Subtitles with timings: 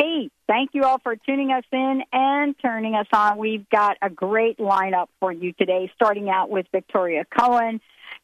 [0.00, 3.36] Hey, thank you all for tuning us in and turning us on.
[3.36, 7.80] We've got a great lineup for you today, starting out with Victoria Coen.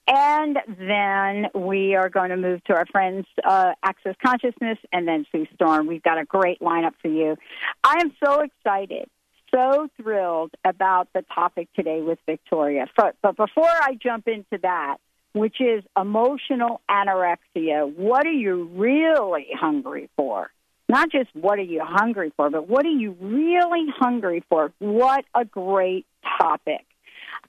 [0.09, 5.27] And then we are going to move to our friends, uh, Access Consciousness, and then
[5.31, 5.87] Sue Storm.
[5.87, 7.37] We've got a great lineup for you.
[7.85, 9.11] I am so excited,
[9.55, 12.87] so thrilled about the topic today with Victoria.
[12.97, 14.97] But, but before I jump into that,
[15.35, 20.51] which is emotional anorexia, what are you really hungry for?
[20.89, 24.73] Not just what are you hungry for, but what are you really hungry for?
[24.79, 26.07] What a great
[26.39, 26.85] topic.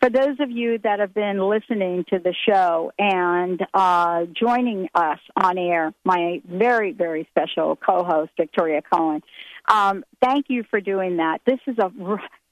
[0.01, 5.19] For those of you that have been listening to the show and uh, joining us
[5.35, 9.21] on air, my very, very special co-host Victoria Coen,
[9.67, 11.41] um, thank you for doing that.
[11.45, 11.91] This is a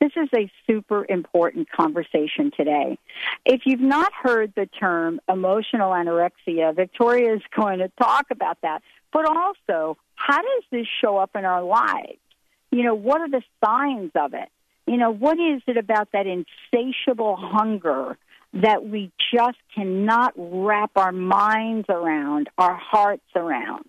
[0.02, 2.98] this is a super important conversation today.
[3.46, 8.82] If you've not heard the term emotional anorexia, Victoria is going to talk about that.
[9.16, 12.20] But also, how does this show up in our lives?
[12.70, 14.50] You know, what are the signs of it?
[14.88, 18.18] You know, what is it about that insatiable hunger
[18.56, 23.86] that we just cannot wrap our minds around, our hearts around?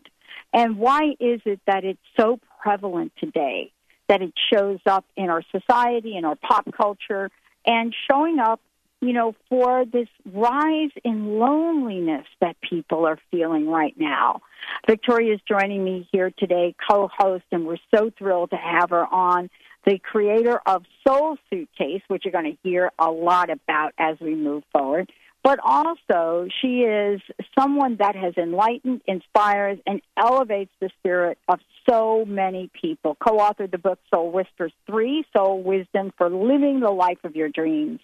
[0.52, 3.72] And why is it that it's so prevalent today,
[4.08, 7.32] that it shows up in our society, in our pop culture,
[7.66, 8.60] and showing up
[9.00, 14.40] you know, for this rise in loneliness that people are feeling right now.
[14.86, 19.06] Victoria is joining me here today, co host, and we're so thrilled to have her
[19.06, 19.50] on.
[19.84, 24.34] The creator of Soul Suitcase, which you're going to hear a lot about as we
[24.34, 25.12] move forward
[25.46, 27.20] but also she is
[27.56, 33.16] someone that has enlightened, inspires, and elevates the spirit of so many people.
[33.24, 37.48] Co authored the book Soul Whispers 3 Soul Wisdom for Living the Life of Your
[37.48, 38.00] Dreams,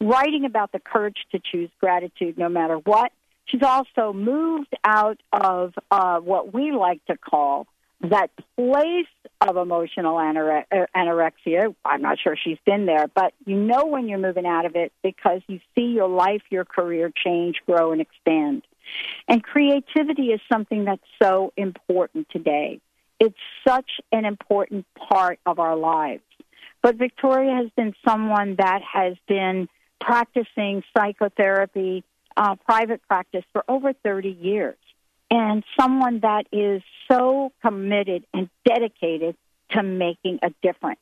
[0.00, 3.12] writing about the courage to choose gratitude no matter what.
[3.44, 7.68] She's also moved out of uh, what we like to call
[8.02, 9.06] that place
[9.40, 11.74] of emotional anore- uh, anorexia.
[11.84, 14.92] I'm not sure she's been there, but you know when you're moving out of it
[15.02, 18.62] because you see your life, your career change, grow, and expand.
[19.28, 22.80] And creativity is something that's so important today.
[23.18, 26.22] It's such an important part of our lives.
[26.82, 29.68] But Victoria has been someone that has been
[30.00, 32.02] practicing psychotherapy,
[32.36, 34.76] uh, private practice for over 30 years
[35.30, 39.36] and someone that is so committed and dedicated
[39.70, 41.00] to making a difference,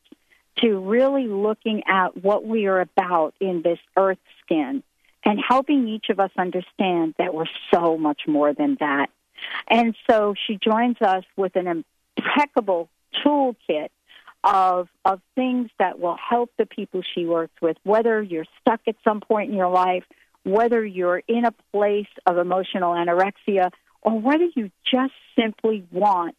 [0.58, 4.82] to really looking at what we are about in this earth skin
[5.24, 9.10] and helping each of us understand that we're so much more than that.
[9.68, 11.84] And so she joins us with an
[12.16, 12.88] impeccable
[13.24, 13.88] toolkit
[14.44, 18.94] of of things that will help the people she works with, whether you're stuck at
[19.02, 20.04] some point in your life,
[20.44, 23.70] whether you're in a place of emotional anorexia,
[24.03, 26.36] or whether you just simply want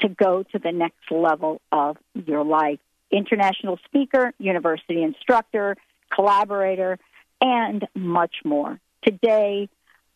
[0.00, 2.80] to go to the next level of your life.
[3.10, 5.76] International speaker, university instructor,
[6.12, 6.98] collaborator,
[7.40, 8.80] and much more.
[9.04, 9.68] Today,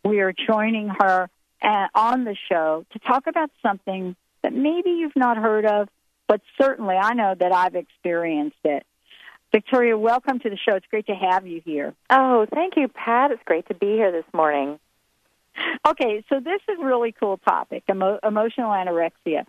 [0.04, 1.28] we are joining her
[1.62, 5.88] uh, on the show to talk about something that maybe you've not heard of,
[6.28, 8.84] but certainly I know that I've experienced it.
[9.52, 10.76] Victoria, welcome to the show.
[10.76, 11.94] It's great to have you here.
[12.10, 13.30] Oh, thank you, Pat.
[13.30, 14.78] It's great to be here this morning.
[15.88, 19.44] Okay, so this is a really cool topic, emo- emotional anorexia.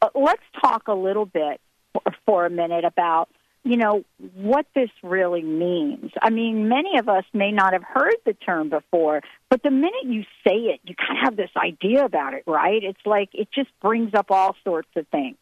[0.00, 1.60] Uh, let's talk a little bit
[1.92, 3.28] for, for a minute about
[3.64, 4.04] you know
[4.34, 6.10] what this really means.
[6.20, 9.20] I mean, many of us may not have heard the term before,
[9.50, 12.82] but the minute you say it, you kind of have this idea about it, right?
[12.82, 15.36] It's like it just brings up all sorts of things.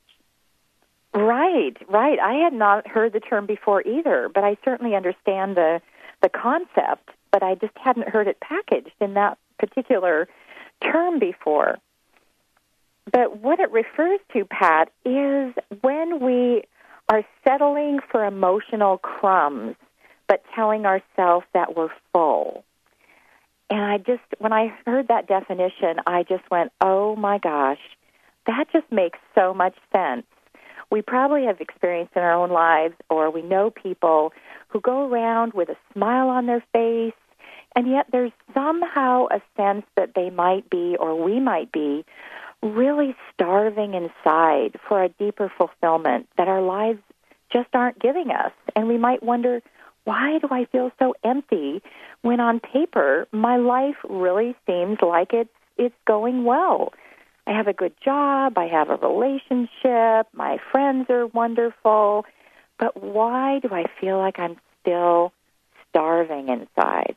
[1.14, 2.18] Right, right.
[2.18, 5.80] I had not heard the term before either, but I certainly understand the
[6.22, 10.26] the concept, but I just hadn't heard it packaged in that particular
[10.82, 11.78] term before.
[13.12, 16.64] But what it refers to, Pat, is when we
[17.08, 19.76] are settling for emotional crumbs,
[20.28, 22.64] but telling ourselves that we're full.
[23.68, 27.80] And I just, when I heard that definition, I just went, oh my gosh,
[28.46, 30.26] that just makes so much sense.
[30.90, 34.32] We probably have experienced in our own lives, or we know people
[34.68, 37.14] who go around with a smile on their face,
[37.76, 42.04] and yet there's somehow a sense that they might be, or we might be,
[42.62, 47.00] really starving inside for a deeper fulfillment that our lives
[47.52, 48.52] just aren't giving us.
[48.76, 49.62] And we might wonder,
[50.04, 51.82] why do I feel so empty
[52.22, 56.92] when on paper my life really seems like it's it's going well?
[57.46, 62.26] I have a good job, I have a relationship, my friends are wonderful,
[62.78, 65.32] but why do I feel like I'm still
[65.88, 67.16] starving inside?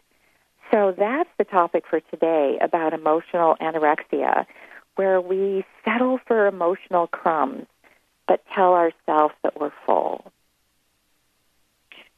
[0.71, 4.45] So that's the topic for today about emotional anorexia,
[4.95, 7.65] where we settle for emotional crumbs
[8.27, 10.31] but tell ourselves that we're full.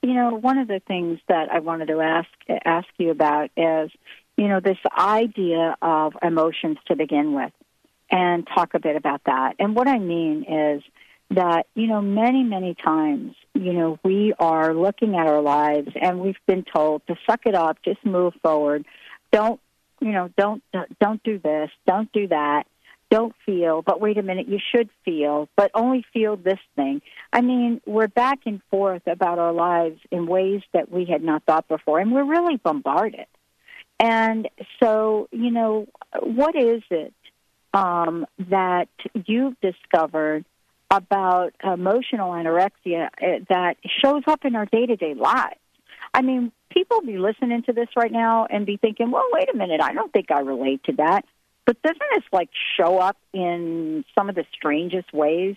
[0.01, 2.29] You know, one of the things that I wanted to ask
[2.63, 3.89] ask you about is,
[4.37, 7.51] you know, this idea of emotions to begin with,
[8.11, 9.55] and talk a bit about that.
[9.57, 10.83] And what I mean is
[11.31, 16.19] that, you know, many many times, you know, we are looking at our lives and
[16.19, 18.85] we've been told to suck it up, just move forward,
[19.31, 19.59] don't,
[19.99, 20.63] you know, don't
[20.99, 22.65] don't do this, don't do that
[23.09, 27.01] don't feel, but wait a minute, you should feel, but only feel this thing.
[27.31, 31.43] I mean, we're back and forth about our lives in ways that we had not
[31.43, 33.27] thought before, and we're really bombarded.
[33.99, 34.49] And
[34.81, 35.87] so, you know,
[36.19, 37.13] what is it
[37.73, 40.45] um, that you've discovered
[40.97, 45.59] about emotional anorexia uh, that shows up in our day to day lives?
[46.13, 49.57] I mean, people be listening to this right now and be thinking, well, wait a
[49.57, 51.25] minute, I don't think I relate to that.
[51.65, 55.55] But doesn't this like show up in some of the strangest ways?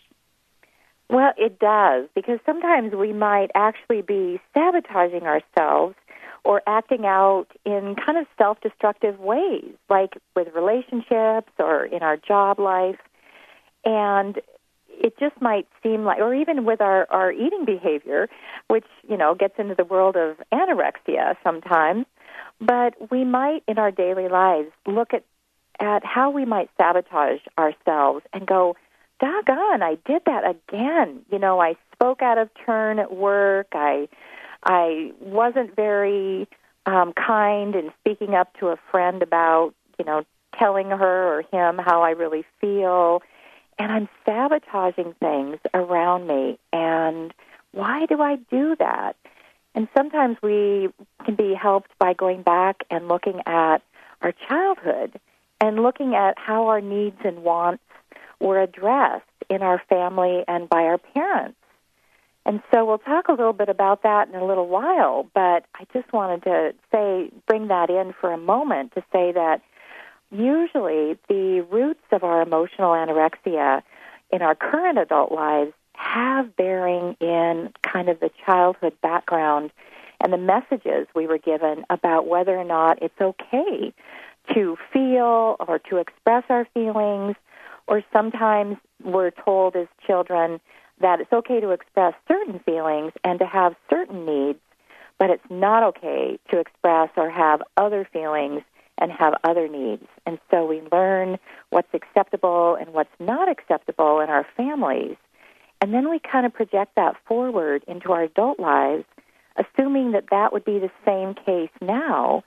[1.11, 5.95] Well, it does because sometimes we might actually be sabotaging ourselves
[6.45, 12.59] or acting out in kind of self-destructive ways, like with relationships or in our job
[12.59, 12.99] life.
[13.85, 14.41] And
[14.99, 18.29] it just might seem like, or even with our, our eating behavior,
[18.69, 22.07] which, you know, gets into the world of anorexia sometimes,
[22.61, 25.25] but we might in our daily lives look at
[25.81, 28.75] at how we might sabotage ourselves and go,
[29.21, 31.21] doggone, I did that again.
[31.31, 33.69] You know, I spoke out of turn at work.
[33.73, 34.09] I
[34.65, 36.49] I wasn't very
[36.87, 40.25] um, kind in speaking up to a friend about, you know,
[40.59, 43.23] telling her or him how I really feel.
[43.79, 46.59] And I'm sabotaging things around me.
[46.73, 47.33] And
[47.73, 49.17] why do I do that?
[49.75, 50.89] And sometimes we
[51.25, 53.79] can be helped by going back and looking at
[54.23, 55.21] our childhood
[55.61, 57.85] and looking at how our needs and wants
[58.41, 61.57] were addressed in our family and by our parents.
[62.45, 65.87] And so we'll talk a little bit about that in a little while, but I
[65.93, 69.61] just wanted to say, bring that in for a moment to say that
[70.31, 73.83] usually the roots of our emotional anorexia
[74.31, 79.71] in our current adult lives have bearing in kind of the childhood background
[80.21, 83.93] and the messages we were given about whether or not it's okay
[84.55, 87.37] to feel or to express our feelings,
[87.87, 90.61] or sometimes we're told as children
[91.01, 94.59] that it's okay to express certain feelings and to have certain needs,
[95.19, 98.63] but it's not okay to express or have other feelings
[98.99, 100.07] and have other needs.
[100.27, 101.39] And so we learn
[101.71, 105.17] what's acceptable and what's not acceptable in our families.
[105.81, 109.05] And then we kind of project that forward into our adult lives,
[109.57, 112.43] assuming that that would be the same case now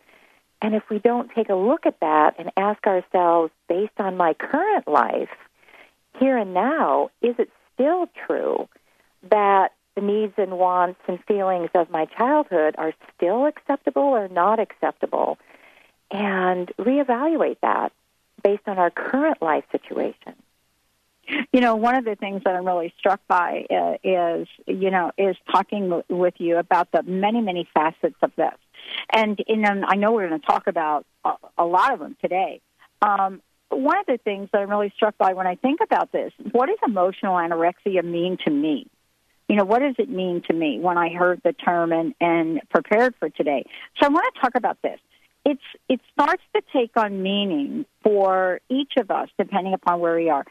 [0.62, 4.34] and if we don't take a look at that and ask ourselves, based on my
[4.34, 5.30] current life,
[6.20, 8.68] here and now, is it still true
[9.30, 14.60] that the needs and wants and feelings of my childhood are still acceptable or not
[14.60, 15.40] acceptable?
[16.12, 17.94] And reevaluate that
[18.44, 20.36] based on our current life situation.
[21.54, 25.12] You know, one of the things that I'm really struck by uh, is, you know,
[25.18, 28.56] is talking with you about the many, many facets of this.
[29.14, 32.18] And in, um, I know we're going to talk about a, a lot of them
[32.22, 32.60] today.
[33.02, 36.34] Um, one of the things that I'm really struck by when I think about this,
[36.52, 38.88] what does emotional anorexia mean to me?
[39.48, 42.62] You know, what does it mean to me when I heard the term and, and
[42.70, 43.66] prepared for today?
[44.00, 45.00] So I want to talk about this.
[45.46, 50.30] It's, it starts to take on meaning for each of us, depending upon where we
[50.30, 50.46] are.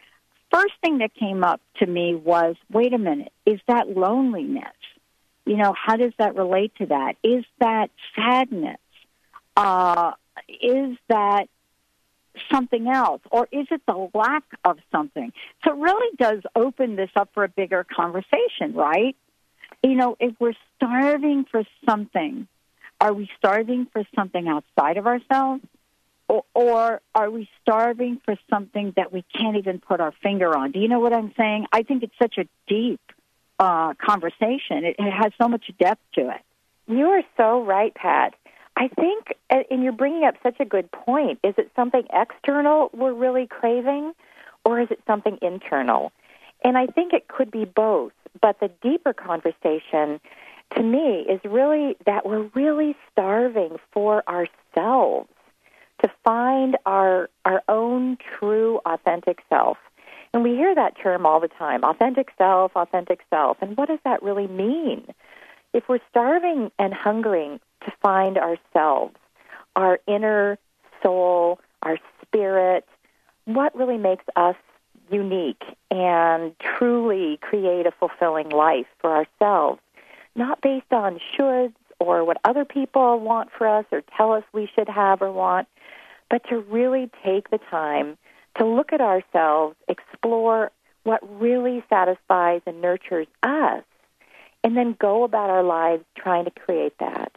[0.52, 4.64] first thing that came up to me was wait a minute, is that loneliness?
[5.46, 7.14] You know, how does that relate to that?
[7.22, 8.78] Is that sadness?
[9.56, 10.12] Uh,
[10.48, 11.48] is that
[12.50, 13.22] something else?
[13.30, 15.32] Or is it the lack of something?
[15.64, 19.16] So it really does open this up for a bigger conversation, right?
[19.82, 22.46] You know, if we're starving for something,
[23.00, 25.62] are we starving for something outside of ourselves?
[26.28, 30.70] Or, or are we starving for something that we can't even put our finger on?
[30.70, 31.66] Do you know what I'm saying?
[31.72, 33.00] I think it's such a deep
[33.58, 34.84] uh, conversation.
[34.84, 36.40] It, it has so much depth to it.
[36.86, 38.34] You are so right, Pat.
[38.76, 41.40] I think, and you're bringing up such a good point.
[41.44, 44.12] Is it something external we're really craving,
[44.64, 46.12] or is it something internal?
[46.64, 48.12] And I think it could be both.
[48.40, 50.20] But the deeper conversation
[50.76, 55.28] to me is really that we're really starving for ourselves
[56.02, 59.78] to find our our own true authentic self.
[60.32, 63.56] And we hear that term all the time, authentic self, authentic self.
[63.60, 65.06] And what does that really mean?
[65.72, 69.16] If we're starving and hungering to find ourselves,
[69.74, 70.58] our inner
[71.02, 72.86] soul, our spirit,
[73.44, 74.56] what really makes us
[75.10, 79.80] unique and truly create a fulfilling life for ourselves,
[80.34, 84.68] not based on shoulds or what other people want for us or tell us we
[84.74, 85.68] should have or want,
[86.30, 88.16] but to really take the time
[88.56, 90.70] to look at ourselves, explore
[91.02, 93.84] what really satisfies and nurtures us,
[94.62, 97.32] and then go about our lives trying to create that.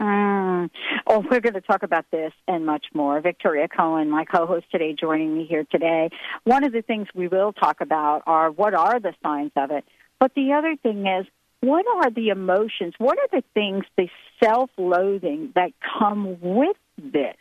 [0.00, 0.70] Mm.
[1.06, 3.20] Oh, we're going to talk about this and much more.
[3.20, 6.10] Victoria Coen, my co-host today, joining me here today.
[6.44, 9.84] One of the things we will talk about are what are the signs of it,
[10.20, 11.26] but the other thing is
[11.60, 12.94] what are the emotions?
[12.98, 14.08] What are the things, the
[14.42, 17.36] self-loathing that come with this?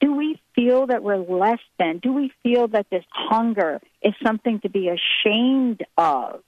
[0.00, 1.98] Do we feel that we're less than?
[1.98, 6.42] Do we feel that this hunger is something to be ashamed of?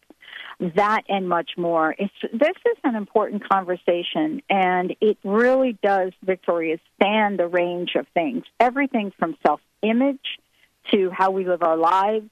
[0.76, 1.94] that and much more.
[1.98, 8.06] It's, this is an important conversation, and it really does, Victoria, span the range of
[8.14, 8.44] things.
[8.60, 10.38] Everything from self image
[10.92, 12.30] to how we live our lives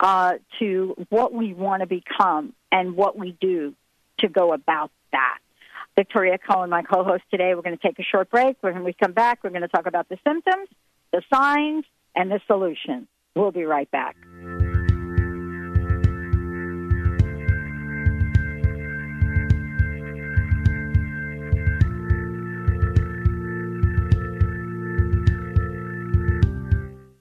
[0.00, 3.74] uh, to what we want to become and what we do
[4.18, 5.38] to go about that.
[5.96, 8.56] Victoria Coen, my co host today, we're going to take a short break.
[8.60, 10.68] When we come back, we're going to talk about the symptoms,
[11.12, 11.84] the signs,
[12.14, 13.08] and the solution.
[13.34, 14.16] We'll be right back.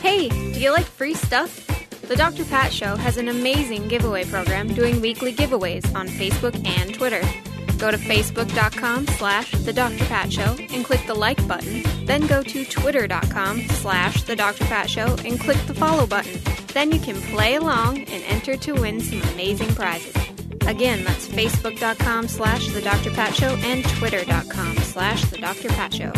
[0.00, 1.66] Hey, do you like free stuff?
[2.02, 2.44] The Dr.
[2.44, 7.20] Pat Show has an amazing giveaway program doing weekly giveaways on Facebook and Twitter.
[7.78, 10.04] Go to facebook.com slash The Dr.
[10.06, 11.82] Pat Show and click the like button.
[12.06, 14.64] Then go to twitter.com slash The Dr.
[14.64, 16.40] Pat Show and click the follow button.
[16.72, 20.14] Then you can play along and enter to win some amazing prizes.
[20.66, 23.10] Again, that's facebook.com slash The Dr.
[23.10, 25.68] Pat Show and twitter.com slash The Dr.
[25.68, 26.12] Pat Show.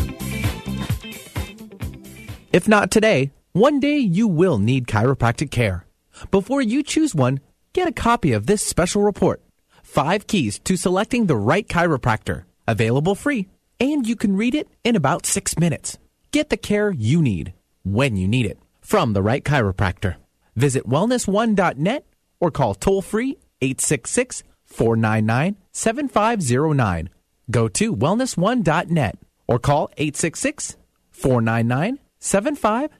[2.52, 5.84] If not today, one day you will need chiropractic care.
[6.30, 7.40] Before you choose one,
[7.72, 9.42] get a copy of this special report.
[9.82, 12.44] Five keys to selecting the right chiropractor.
[12.68, 13.48] Available free,
[13.80, 15.98] and you can read it in about six minutes.
[16.30, 17.52] Get the care you need
[17.82, 20.14] when you need it from the right chiropractor.
[20.54, 22.04] Visit wellness1.net
[22.38, 27.10] or call toll free 866 499 7509.
[27.50, 30.76] Go to wellness1.net or call 866
[31.10, 32.99] 499 7509.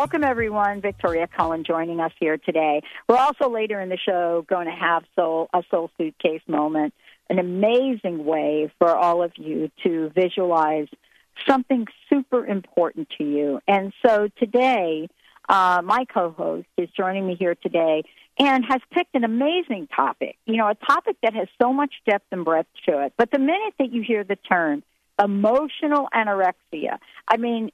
[0.00, 0.80] Welcome, everyone.
[0.80, 2.80] Victoria Coen joining us here today.
[3.06, 6.94] We're also later in the show going to have soul, a soul suitcase moment,
[7.28, 10.88] an amazing way for all of you to visualize
[11.46, 13.60] something super important to you.
[13.68, 15.06] And so today,
[15.50, 18.02] uh, my co-host is joining me here today
[18.38, 20.38] and has picked an amazing topic.
[20.46, 23.12] You know, a topic that has so much depth and breadth to it.
[23.18, 24.82] But the minute that you hear the term
[25.22, 26.96] emotional anorexia,
[27.28, 27.70] I mean,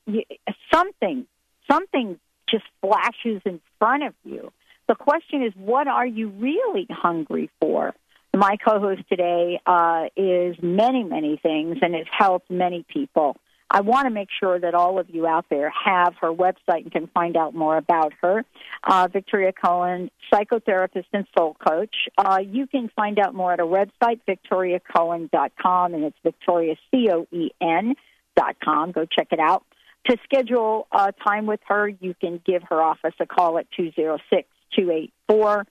[0.74, 1.28] something
[1.70, 2.18] something
[2.48, 4.52] just flashes in front of you.
[4.88, 7.94] The question is, what are you really hungry for?
[8.34, 13.36] My co host today uh, is many, many things and has helped many people.
[13.68, 16.92] I want to make sure that all of you out there have her website and
[16.92, 18.44] can find out more about her.
[18.84, 21.94] Uh, Victoria Coen, psychotherapist and soul coach.
[22.16, 27.26] Uh, you can find out more at her website, victoriacoen.com, and it's Victoria, C O
[27.32, 27.94] E N
[28.36, 28.92] dot com.
[28.92, 29.64] Go check it out.
[30.06, 34.48] To schedule a time with her, you can give her office a call at 206
[34.76, 35.66] 284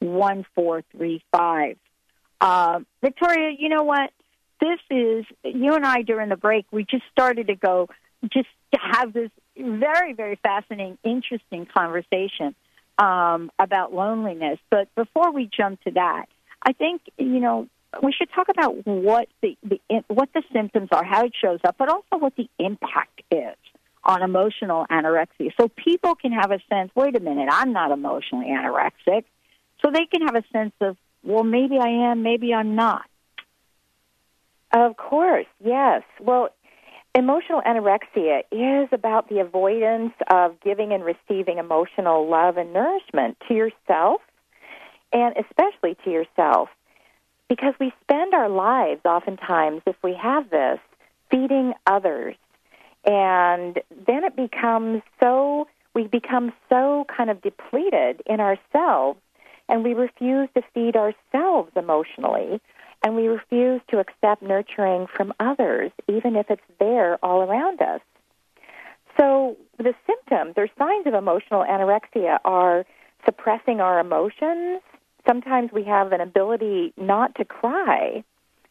[0.00, 1.76] 1435.
[2.40, 4.10] Uh, Victoria, you know what?
[4.60, 7.88] This is, you and I during the break, we just started to go,
[8.32, 12.54] just to have this very, very fascinating, interesting conversation
[12.98, 14.58] um, about loneliness.
[14.70, 16.26] But before we jump to that,
[16.62, 17.68] I think, you know,
[18.02, 21.76] we should talk about what the, the what the symptoms are, how it shows up,
[21.78, 23.56] but also what the impact is
[24.04, 25.50] on emotional anorexia.
[25.60, 29.24] So people can have a sense, wait a minute, I'm not emotionally anorexic.
[29.80, 33.04] So they can have a sense of, well, maybe I am, maybe I'm not.
[34.74, 36.02] Of course, yes.
[36.20, 36.48] Well,
[37.14, 43.54] emotional anorexia is about the avoidance of giving and receiving emotional love and nourishment to
[43.54, 44.22] yourself
[45.12, 46.70] and especially to yourself
[47.52, 50.78] because we spend our lives oftentimes, if we have this,
[51.30, 52.34] feeding others.
[53.04, 59.20] And then it becomes so, we become so kind of depleted in ourselves,
[59.68, 62.58] and we refuse to feed ourselves emotionally,
[63.04, 68.00] and we refuse to accept nurturing from others, even if it's there all around us.
[69.20, 72.86] So the symptoms or signs of emotional anorexia are
[73.26, 74.80] suppressing our emotions,
[75.26, 78.24] sometimes we have an ability not to cry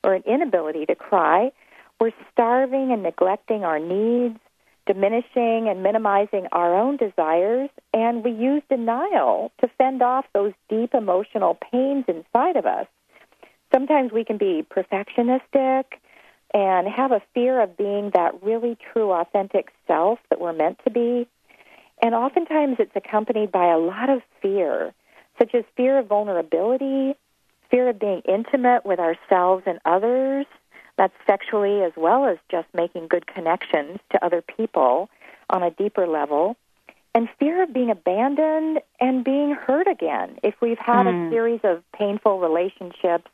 [0.03, 1.51] or an inability to cry.
[1.99, 4.39] We're starving and neglecting our needs,
[4.87, 10.93] diminishing and minimizing our own desires, and we use denial to fend off those deep
[10.93, 12.87] emotional pains inside of us.
[13.71, 15.85] Sometimes we can be perfectionistic
[16.53, 20.91] and have a fear of being that really true, authentic self that we're meant to
[20.91, 21.27] be.
[22.01, 24.93] And oftentimes it's accompanied by a lot of fear
[25.41, 27.15] such as fear of vulnerability,
[27.71, 30.45] fear of being intimate with ourselves and others,
[30.97, 35.09] that's sexually as well as just making good connections to other people
[35.49, 36.55] on a deeper level,
[37.15, 40.37] and fear of being abandoned and being hurt again.
[40.43, 41.09] If we've had mm.
[41.09, 41.31] a hmm.
[41.31, 43.29] series of painful relationships,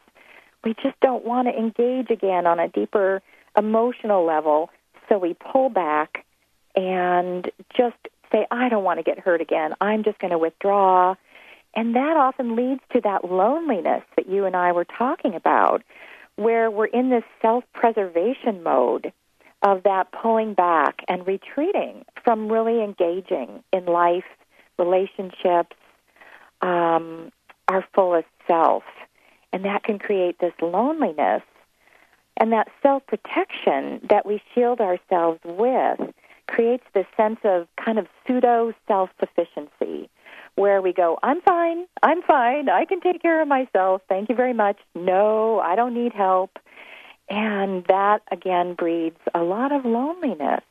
[0.63, 3.22] we just don't want to engage again on a deeper
[3.58, 4.70] emotional level,
[5.10, 6.26] so we pull back
[6.74, 7.98] and just
[8.32, 9.74] say, I don't want to get hurt again.
[9.82, 11.15] I'm just going to withdraw
[11.78, 15.84] and that often leads to that loneliness that you and I were talking about,
[16.36, 19.13] where we're in this self preservation mode
[19.62, 24.26] of that pulling back and retreating from really engaging in life,
[24.80, 25.76] relationships,
[26.62, 27.32] um,
[27.68, 28.84] our fullest self.
[29.54, 31.44] And that can create this loneliness.
[32.38, 36.00] And that self protection that we shield ourselves with
[36.48, 40.10] creates this sense of kind of pseudo self sufficiency
[40.58, 44.36] where we go, I'm fine, I'm fine, I can take care of myself, thank you
[44.36, 46.58] very much, no, I don't need help.
[47.30, 50.63] And that, again, breeds a lot of loneliness.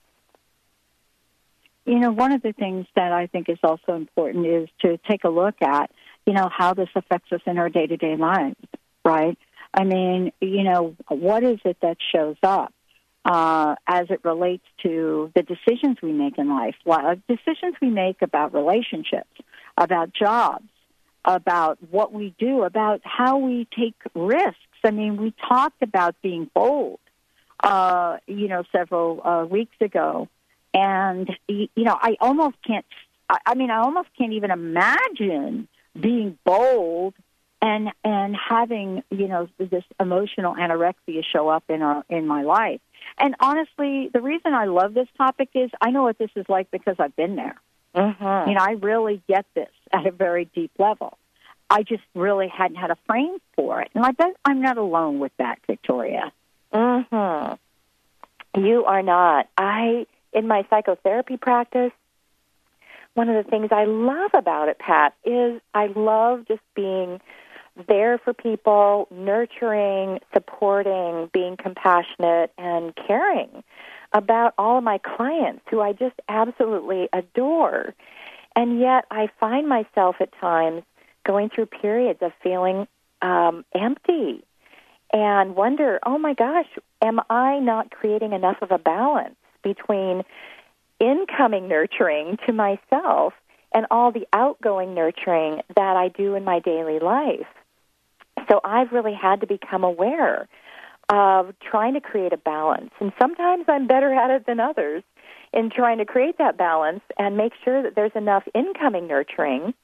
[1.84, 5.22] You know, one of the things that I think is also important is to take
[5.22, 5.90] a look at,
[6.26, 8.56] you know, how this affects us in our day to day lives,
[9.04, 9.38] right?
[9.72, 12.72] I mean, you know, what is it that shows up?
[13.26, 16.76] uh, as it relates to the decisions we make in life,
[17.28, 19.28] decisions we make about relationships,
[19.76, 20.68] about jobs,
[21.24, 24.60] about what we do, about how we take risks.
[24.84, 27.00] I mean, we talked about being bold,
[27.62, 30.28] uh, you know, several uh, weeks ago,
[30.72, 32.84] and you know, I almost can't.
[33.28, 35.66] I mean, I almost can't even imagine
[35.98, 37.14] being bold
[37.62, 42.80] and and having you know this emotional anorexia show up in our in my life.
[43.18, 46.70] And honestly, the reason I love this topic is I know what this is like
[46.70, 47.56] because I've been there.
[47.96, 48.50] Mm-hmm.
[48.50, 51.16] You know, I really get this at a very deep level.
[51.68, 55.18] I just really hadn't had a frame for it, and I bet I'm not alone
[55.18, 56.32] with that, Victoria.
[56.72, 57.54] Hmm.
[58.56, 59.48] You are not.
[59.56, 61.92] I in my psychotherapy practice.
[63.14, 67.20] One of the things I love about it, Pat, is I love just being
[67.88, 73.64] there for people, nurturing, supporting, being compassionate, and caring
[74.12, 77.94] about all of my clients who I just absolutely adore.
[78.54, 80.82] And yet I find myself at times
[81.26, 82.86] going through periods of feeling
[83.20, 84.44] um, empty
[85.12, 86.66] and wonder, oh my gosh,
[87.02, 90.22] am I not creating enough of a balance between
[91.00, 93.34] incoming nurturing to myself
[93.72, 97.46] and all the outgoing nurturing that I do in my daily life?
[98.48, 100.48] So I've really had to become aware
[101.08, 102.90] of trying to create a balance.
[103.00, 105.02] And sometimes I'm better at it than others
[105.52, 109.74] in trying to create that balance and make sure that there's enough incoming nurturing,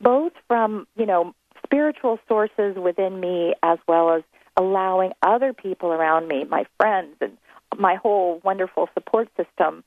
[0.00, 1.34] both from, you know,
[1.64, 4.22] spiritual sources within me as well as
[4.56, 7.36] allowing other people around me, my friends and
[7.78, 9.82] my whole wonderful support system,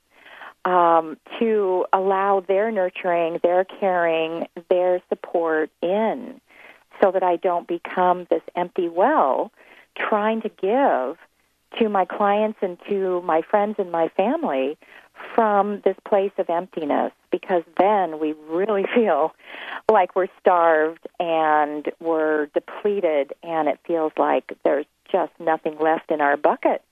[0.64, 6.40] um, to allow their nurturing, their caring, their support in
[7.02, 9.50] so that I don't become this empty well
[9.96, 11.16] trying to give
[11.78, 14.76] to my clients and to my friends and my family
[15.34, 19.34] from this place of emptiness because then we really feel
[19.90, 26.20] like we're starved and we're depleted and it feels like there's just nothing left in
[26.20, 26.84] our buckets.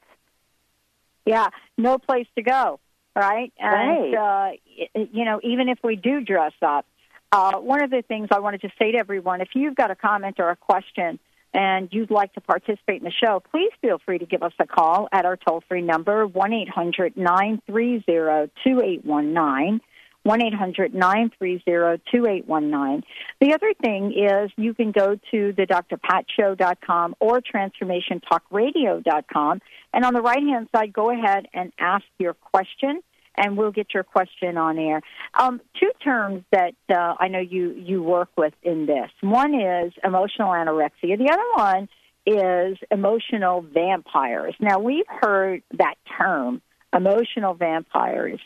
[1.25, 2.81] Yeah, no place to go,
[3.15, 3.53] right?
[3.63, 4.15] Right.
[4.15, 4.51] And, uh,
[4.95, 6.87] you know, even if we do dress up,
[7.33, 9.95] uh, one of the things I wanted to say to everyone, if you've got a
[9.95, 11.19] comment or a question
[11.55, 14.67] and you'd like to participate in the show, please feel free to give us a
[14.67, 19.81] call at our toll free number, 1 800 930 2819.
[20.25, 23.05] 1 800 930 2819.
[23.41, 29.61] The other thing is you can go to the drpatshow.com or transformationtalkradio.com,
[29.95, 33.01] and on the right hand side, go ahead and ask your question
[33.39, 35.01] and we'll get your question on air.
[35.35, 39.11] Um, two terms that uh, I know you, you work with in this.
[39.21, 41.17] One is emotional anorexia.
[41.17, 41.89] The other one
[42.27, 44.55] is emotional vampires.
[44.61, 46.61] Now, we've heard that term,
[46.95, 48.41] emotional vampires,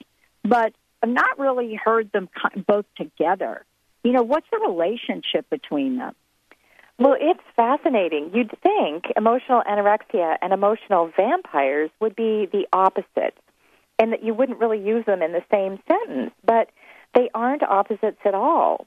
[0.45, 2.29] but I've not really heard them
[2.67, 3.65] both together.
[4.05, 6.15] You know, what's the relationship between them?
[6.99, 8.31] Well, it's fascinating.
[8.35, 13.35] You'd think emotional anorexia and emotional vampires would be the opposite
[13.99, 16.71] and that you wouldn't really use them in the same sentence, but
[17.15, 18.87] they aren't opposites at all.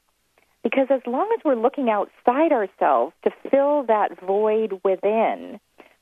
[0.63, 5.59] Because as long as we're looking outside ourselves to fill that void within,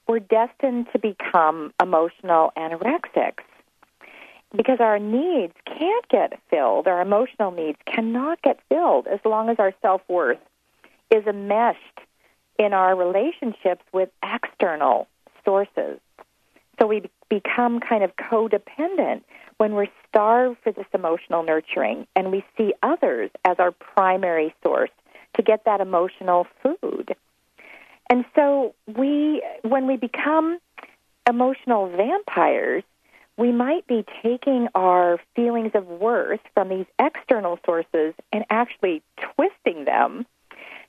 [0.07, 3.43] we're destined to become emotional anorexics.
[4.55, 9.57] Because our needs can't get filled, our emotional needs cannot get filled as long as
[9.59, 10.39] our self worth
[11.09, 11.99] is enmeshed
[12.57, 15.07] in our relationships with external
[15.43, 15.99] sources.
[16.79, 17.03] So we
[17.33, 19.23] become kind of codependent
[19.57, 24.91] when we're starved for this emotional nurturing and we see others as our primary source
[25.35, 27.15] to get that emotional food.
[28.09, 30.59] And so we when we become
[31.27, 32.83] emotional vampires,
[33.37, 39.01] we might be taking our feelings of worth from these external sources and actually
[39.35, 40.25] twisting them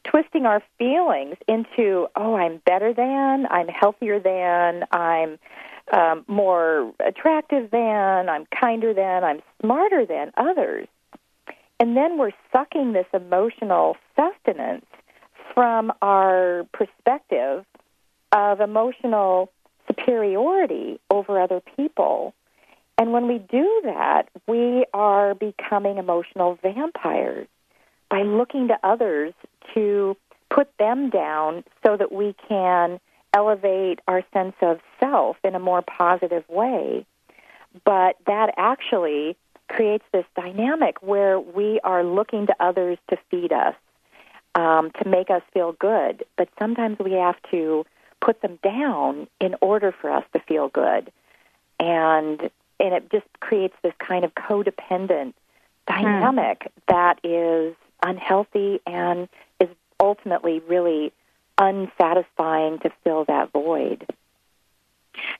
[0.04, 5.38] twisting our feelings into, oh, I'm better than, I'm healthier than, I'm
[5.92, 10.88] um, more attractive than, I'm kinder than, I'm smarter than others.
[11.80, 14.86] And then we're sucking this emotional sustenance
[15.54, 17.64] from our perspective
[18.32, 19.50] of emotional
[19.86, 22.34] superiority over other people.
[22.96, 27.48] And when we do that, we are becoming emotional vampires
[28.08, 29.34] by looking to others
[29.74, 30.16] to
[30.50, 33.00] put them down so that we can
[33.34, 37.04] elevate our sense of self in a more positive way.
[37.84, 39.36] But that actually
[39.68, 43.76] creates this dynamic where we are looking to others to feed us,
[44.54, 46.24] um, to make us feel good.
[46.38, 47.84] But sometimes we have to
[48.20, 51.04] put them down in order for us to feel good.
[51.80, 55.32] and and it just creates this kind of codependent
[55.86, 59.28] dynamic that is unhealthy and
[59.60, 59.68] is
[60.00, 61.12] ultimately really
[61.58, 64.06] unsatisfying to fill that void.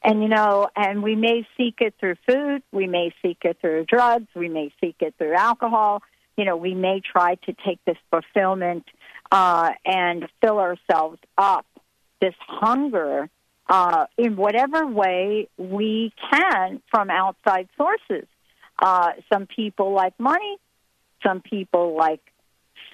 [0.03, 3.87] And you know, and we may seek it through food, we may seek it through
[3.87, 6.03] drugs, we may seek it through alcohol.
[6.37, 8.85] You know, we may try to take this fulfillment
[9.31, 11.67] uh, and fill ourselves up,
[12.21, 13.31] this hunger,
[13.69, 18.27] uh, in whatever way we can from outside sources.
[18.79, 20.59] Uh, some people like money,
[21.23, 22.21] some people like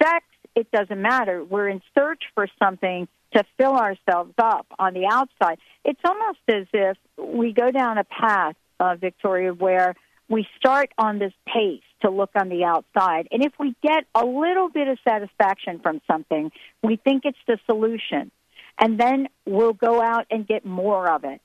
[0.01, 0.25] sex.
[0.55, 1.43] It doesn't matter.
[1.43, 5.57] We're in search for something to fill ourselves up on the outside.
[5.85, 9.95] It's almost as if we go down a path, uh, Victoria, where
[10.29, 13.27] we start on this pace to look on the outside.
[13.31, 17.57] And if we get a little bit of satisfaction from something, we think it's the
[17.65, 18.31] solution.
[18.79, 21.41] And then we'll go out and get more of it.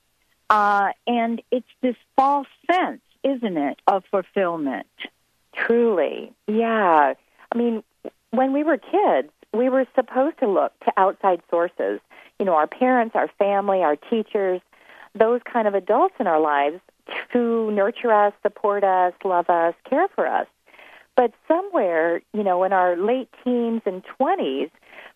[0.49, 4.87] Uh, and it's this false sense, isn't it, of fulfillment?
[5.55, 6.33] Truly.
[6.46, 7.14] Yeah.
[7.53, 7.83] I mean,
[8.31, 12.01] when we were kids, we were supposed to look to outside sources.
[12.39, 14.61] You know, our parents, our family, our teachers,
[15.15, 16.81] those kind of adults in our lives
[17.33, 20.47] to nurture us, support us, love us, care for us.
[21.17, 24.71] But somewhere, you know, in our late teens and 20s,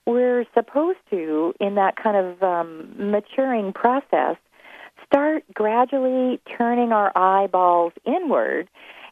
[0.07, 4.37] we're supposed to, in that kind of um, maturing process,
[5.07, 8.69] start gradually turning our eyeballs inward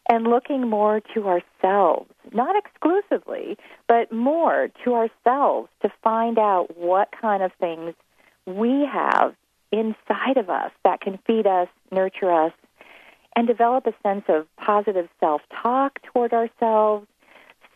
[0.09, 7.09] and looking more to ourselves, not exclusively, but more to ourselves to find out what
[7.21, 7.93] kind of things
[8.47, 9.35] we have
[9.71, 12.51] inside of us that can feed us, nurture us,
[13.35, 17.05] and develop a sense of positive self talk toward ourselves,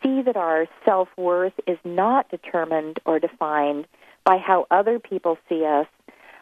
[0.01, 3.85] see that our self worth is not determined or defined
[4.25, 5.87] by how other people see us,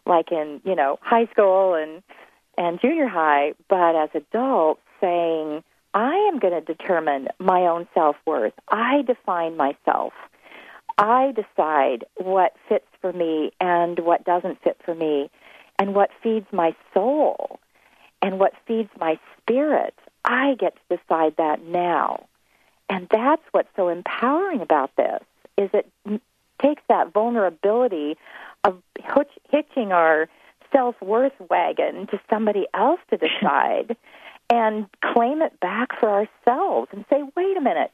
[0.05, 2.01] like in, you know, high school and
[2.57, 8.15] and junior high, but as adults saying, I am going to determine my own self
[8.25, 8.53] worth.
[8.69, 10.13] I define myself.
[10.97, 15.29] I decide what fits for me and what doesn't fit for me,
[15.79, 17.59] and what feeds my soul
[18.21, 19.95] and what feeds my spirit.
[20.23, 22.27] I get to decide that now.
[22.89, 25.21] And that's what's so empowering about this
[25.57, 26.21] is it
[26.61, 28.17] takes that vulnerability
[28.63, 28.81] of
[29.49, 30.29] hitching our
[30.71, 33.97] self-worth wagon to somebody else to decide
[34.51, 37.91] and claim it back for ourselves and say, wait a minute,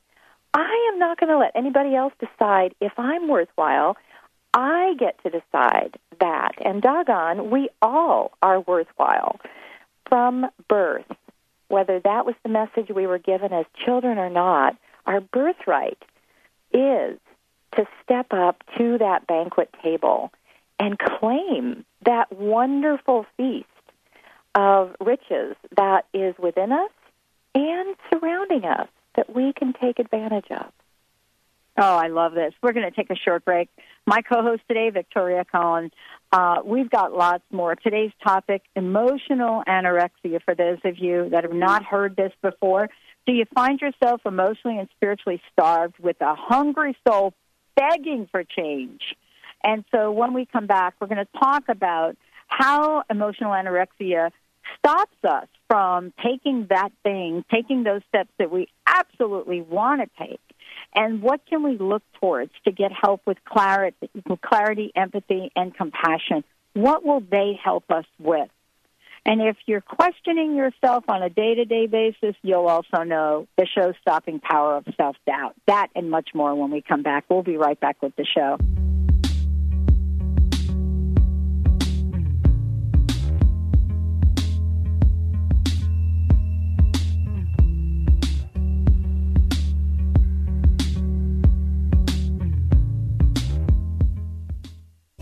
[0.56, 3.96] I am not going to let anybody else decide if I'm worthwhile.
[4.56, 6.54] I get to decide that.
[6.66, 9.40] And doggone, we all are worthwhile
[10.10, 11.06] from birth.
[11.68, 16.02] Whether that was the message we were given as children or not, our birthright
[16.74, 17.20] is
[17.76, 20.32] to step up to that banquet table
[20.80, 23.68] and claim that wonderful feast
[24.58, 26.90] of riches that is within us
[27.54, 30.72] and surrounding us that we can take advantage of.
[31.80, 32.56] Oh, I love this.
[32.64, 33.70] We're going to take a short break.
[34.08, 35.92] My co host today, Victoria Coen,
[36.32, 37.76] uh, we've got lots more.
[37.76, 40.42] Today's topic emotional anorexia.
[40.44, 42.90] For those of you that have not heard this before,
[43.28, 47.36] do you find yourself emotionally and spiritually starved with a hungry soul
[47.76, 49.02] begging for change?
[49.64, 52.18] And so when we come back, we're going to talk about
[52.48, 54.32] how emotional anorexia
[54.78, 60.40] stops us from taking that thing, taking those steps that we absolutely want to take.
[60.96, 64.10] And what can we look towards to get help with clarity,
[64.44, 66.44] clarity, empathy, and compassion?
[66.74, 68.50] What will they help us with?
[69.26, 73.68] And if you're questioning yourself on a day to day basis, you'll also know the
[73.68, 75.54] show Stopping Power of Self Doubt.
[75.68, 77.26] That and much more when we come back.
[77.30, 78.58] We'll be right back with the show.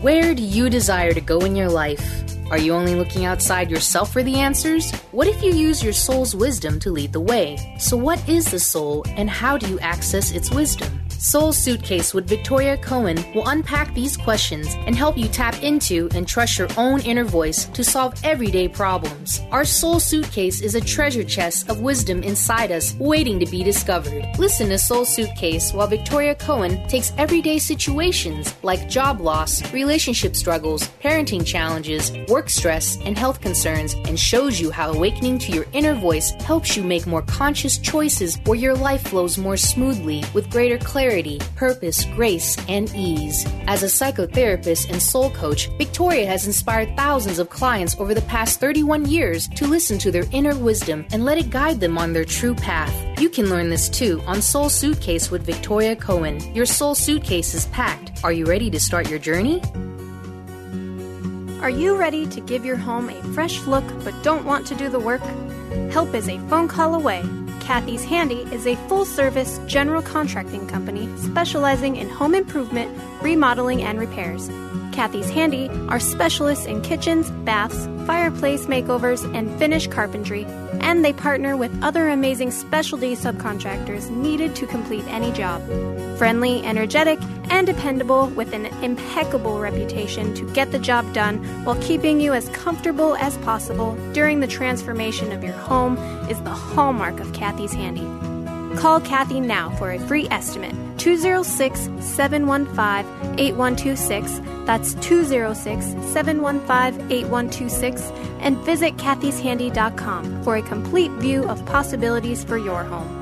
[0.06, 2.35] Where do you desire to go in your life?
[2.48, 4.92] Are you only looking outside yourself for the answers?
[5.10, 7.58] What if you use your soul's wisdom to lead the way?
[7.80, 11.00] So, what is the soul and how do you access its wisdom?
[11.18, 16.28] Soul Suitcase with Victoria Coen will unpack these questions and help you tap into and
[16.28, 19.40] trust your own inner voice to solve everyday problems.
[19.50, 24.24] Our Soul Suitcase is a treasure chest of wisdom inside us waiting to be discovered.
[24.38, 30.86] Listen to Soul Suitcase while Victoria Coen takes everyday situations like job loss, relationship struggles,
[31.02, 35.94] parenting challenges, work stress, and health concerns and shows you how awakening to your inner
[35.94, 40.76] voice helps you make more conscious choices where your life flows more smoothly with greater
[40.76, 43.46] clarity purpose, grace, and ease.
[43.66, 48.60] As a psychotherapist and soul coach, Victoria has inspired thousands of clients over the past
[48.60, 52.26] 31 years to listen to their inner wisdom and let it guide them on their
[52.26, 52.94] true path.
[53.18, 56.54] You can learn this too on Soul Suitcase with Victoria Coen.
[56.54, 58.22] Your soul suitcase is packed.
[58.22, 59.62] Are you ready to start your journey?
[61.66, 64.88] Are you ready to give your home a fresh look but don't want to do
[64.88, 65.20] the work?
[65.90, 67.24] Help is a phone call away.
[67.58, 73.98] Kathy's Handy is a full service general contracting company specializing in home improvement, remodeling, and
[73.98, 74.48] repairs.
[74.92, 80.44] Kathy's Handy are specialists in kitchens, baths, fireplace makeovers, and finish carpentry,
[80.80, 85.60] and they partner with other amazing specialty subcontractors needed to complete any job.
[86.16, 87.18] Friendly, energetic,
[87.50, 92.48] and dependable with an impeccable reputation to get the job done while keeping you as
[92.50, 95.96] comfortable as possible during the transformation of your home
[96.28, 98.06] is the hallmark of Kathy's Handy.
[98.76, 104.40] Call Kathy now for a free estimate 206 715 8126.
[104.66, 108.02] That's 206 715 8126.
[108.40, 113.15] And visit kathyshandy.com for a complete view of possibilities for your home.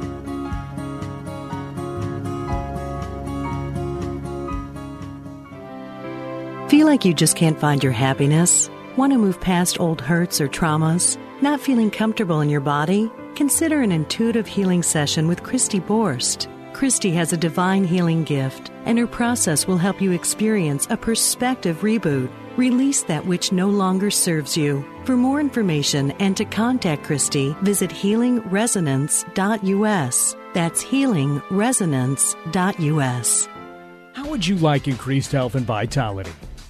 [6.85, 8.69] Feel like you just can't find your happiness?
[8.99, 11.17] Want to move past old hurts or traumas?
[11.41, 13.11] Not feeling comfortable in your body?
[13.35, 16.47] Consider an intuitive healing session with Christy Borst.
[16.75, 21.79] Christy has a divine healing gift, and her process will help you experience a perspective
[21.79, 22.31] reboot.
[22.59, 24.85] Release that which no longer serves you.
[25.07, 30.37] For more information and to contact Christy, visit healingresonance.us.
[30.53, 33.49] That's healingresonance.us.
[34.13, 36.31] How would you like increased health and vitality?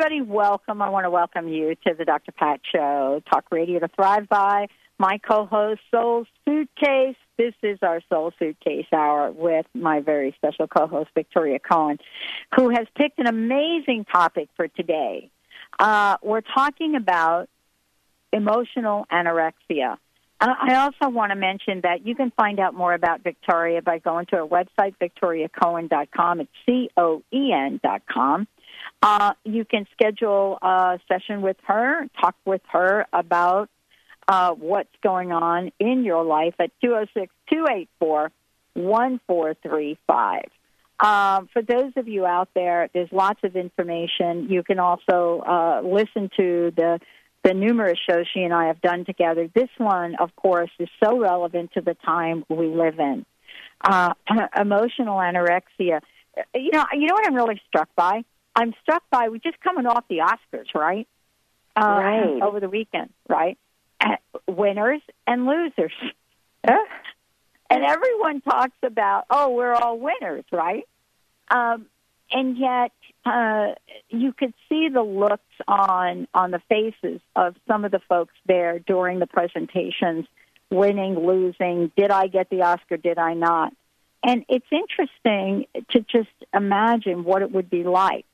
[0.00, 0.80] everybody, welcome.
[0.80, 2.32] I want to welcome you to the Dr.
[2.32, 4.68] Pat Show, Talk Radio to Thrive By.
[4.98, 7.16] My co host, Soul Suitcase.
[7.36, 11.98] This is our Soul Suitcase Hour with my very special co host, Victoria Coen,
[12.56, 15.30] who has picked an amazing topic for today.
[15.78, 17.50] Uh, we're talking about
[18.32, 19.98] emotional anorexia.
[20.40, 24.24] I also want to mention that you can find out more about Victoria by going
[24.26, 26.40] to her website, victoriacoen.com.
[26.40, 28.48] It's C O E N dot com.
[29.02, 33.70] Uh, you can schedule a session with her, talk with her about
[34.28, 38.30] uh, what's going on in your life at 206 284
[38.74, 40.42] 1435.
[41.00, 44.48] Um, for those of you out there, there's lots of information.
[44.50, 47.00] You can also uh, listen to the
[47.42, 49.48] the numerous shows she and I have done together.
[49.54, 53.24] This one, of course, is so relevant to the time we live in.
[53.80, 54.12] Uh,
[54.60, 56.00] emotional anorexia.
[56.54, 58.24] You know, you know what I'm really struck by?
[58.54, 61.06] I'm struck by we're just coming off the Oscars, right?
[61.76, 62.42] Uh, Right.
[62.42, 63.56] Over the weekend, right?
[64.00, 65.92] Uh, winners and losers.
[66.64, 70.84] and everyone talks about, oh, we're all winners, right?
[71.50, 71.86] Um,
[72.32, 72.92] and yet,
[73.24, 73.74] uh,
[74.08, 78.78] you could see the looks on on the faces of some of the folks there
[78.78, 80.26] during the presentations,
[80.70, 81.90] winning, losing.
[81.96, 82.96] Did I get the Oscar?
[82.96, 83.72] Did I not?
[84.22, 88.26] And it's interesting to just imagine what it would be like,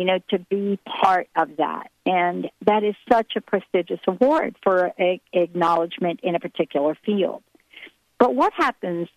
[0.00, 1.90] you know, to be part of that.
[2.06, 7.42] And that is such a prestigious award for a, acknowledgement in a particular field.
[8.18, 9.08] But what happens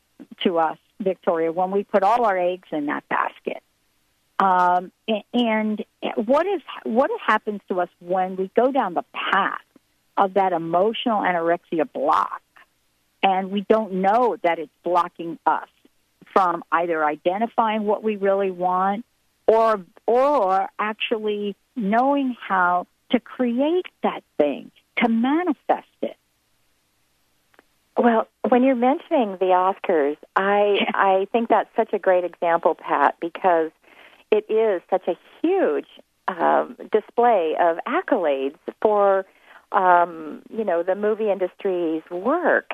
[0.43, 3.63] to us, Victoria, when we put all our eggs in that basket?
[4.39, 4.91] Um,
[5.33, 9.61] and what is what happens to us when we go down the path
[10.17, 12.41] of that emotional anorexia block,
[13.21, 15.69] and we don't know that it's blocking us
[16.33, 19.05] from either identifying what we really want
[19.47, 26.17] or or actually knowing how to create that thing to manifest it.
[27.97, 33.15] Well, when you're mentioning the Oscars, I I think that's such a great example, Pat,
[33.19, 33.71] because
[34.31, 35.87] it is such a huge
[36.27, 39.25] um, display of accolades for
[39.71, 42.71] um, you know the movie industry's work,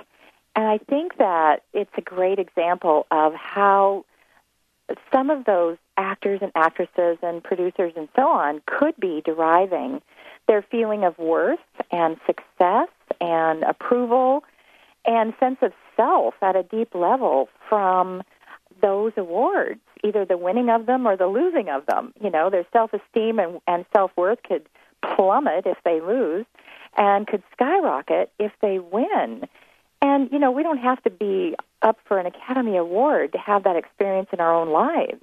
[0.55, 4.05] and I think that it's a great example of how
[5.11, 10.01] some of those actors and actresses and producers and so on could be deriving
[10.47, 11.59] their feeling of worth
[11.91, 12.87] and success
[13.21, 14.43] and approval
[15.05, 18.21] and sense of self at a deep level from
[18.81, 22.13] those awards, either the winning of them or the losing of them.
[22.21, 24.67] You know, their self esteem and, and self worth could
[25.01, 26.45] plummet if they lose
[26.97, 29.47] and could skyrocket if they win.
[30.01, 33.63] And, you know, we don't have to be up for an Academy Award to have
[33.63, 35.21] that experience in our own lives.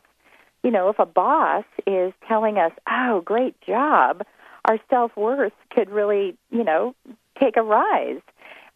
[0.63, 4.23] You know, if a boss is telling us, oh, great job,
[4.65, 6.95] our self worth could really, you know,
[7.41, 8.21] take a rise.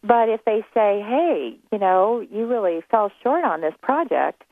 [0.03, 4.43] But if they say, hey, you know, you really fell short on this project,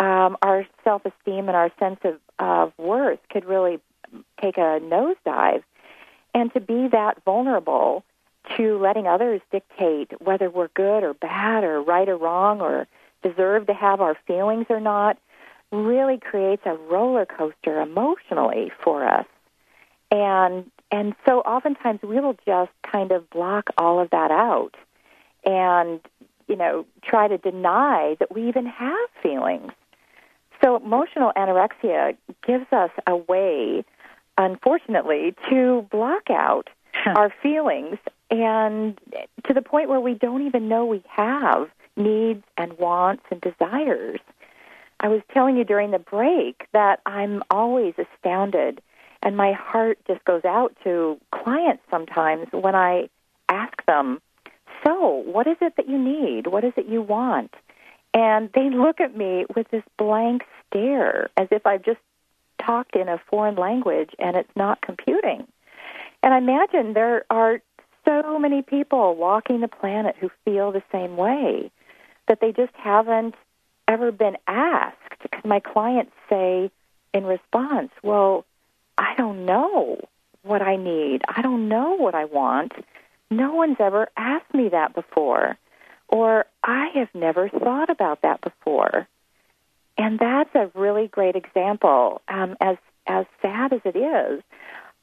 [0.00, 3.80] um, our self esteem and our sense of, of worth could really
[4.40, 5.62] take a nosedive.
[6.34, 8.04] And to be that vulnerable
[8.56, 12.86] to letting others dictate whether we're good or bad or right or wrong or
[13.22, 15.18] deserve to have our feelings or not
[15.70, 19.26] really creates a roller coaster emotionally for us.
[20.10, 24.74] And and so oftentimes we will just kind of block all of that out
[25.44, 26.00] and
[26.46, 29.72] you know try to deny that we even have feelings.
[30.64, 33.84] So emotional anorexia gives us a way
[34.38, 36.70] unfortunately to block out
[37.06, 37.98] our feelings
[38.30, 38.98] and
[39.46, 44.20] to the point where we don't even know we have needs and wants and desires.
[45.00, 48.80] I was telling you during the break that I'm always astounded,
[49.22, 53.08] and my heart just goes out to clients sometimes when I
[53.48, 54.20] ask them,
[54.84, 56.46] So, what is it that you need?
[56.48, 57.54] What is it you want?
[58.14, 62.00] And they look at me with this blank stare as if I've just
[62.60, 65.46] talked in a foreign language and it's not computing.
[66.22, 67.60] And I imagine there are
[68.08, 71.70] so many people walking the planet who feel the same way
[72.26, 73.34] that they just haven't
[73.86, 74.96] ever been asked.
[75.22, 76.70] Because my clients say
[77.12, 78.44] in response, Well,
[78.96, 80.00] I don't know
[80.42, 81.22] what I need.
[81.28, 82.72] I don't know what I want.
[83.30, 85.58] No one's ever asked me that before.
[86.08, 89.06] Or I have never thought about that before.
[89.98, 94.42] And that's a really great example, um, as as sad as it is,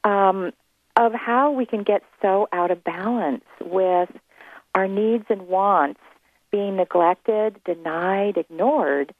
[0.04, 0.52] um,
[0.96, 4.10] of how we can get so out of balance with
[4.74, 6.00] our needs and wants
[6.50, 9.14] being neglected, denied, ignored,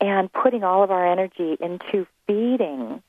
[0.00, 3.02] and putting all of our energy into feeding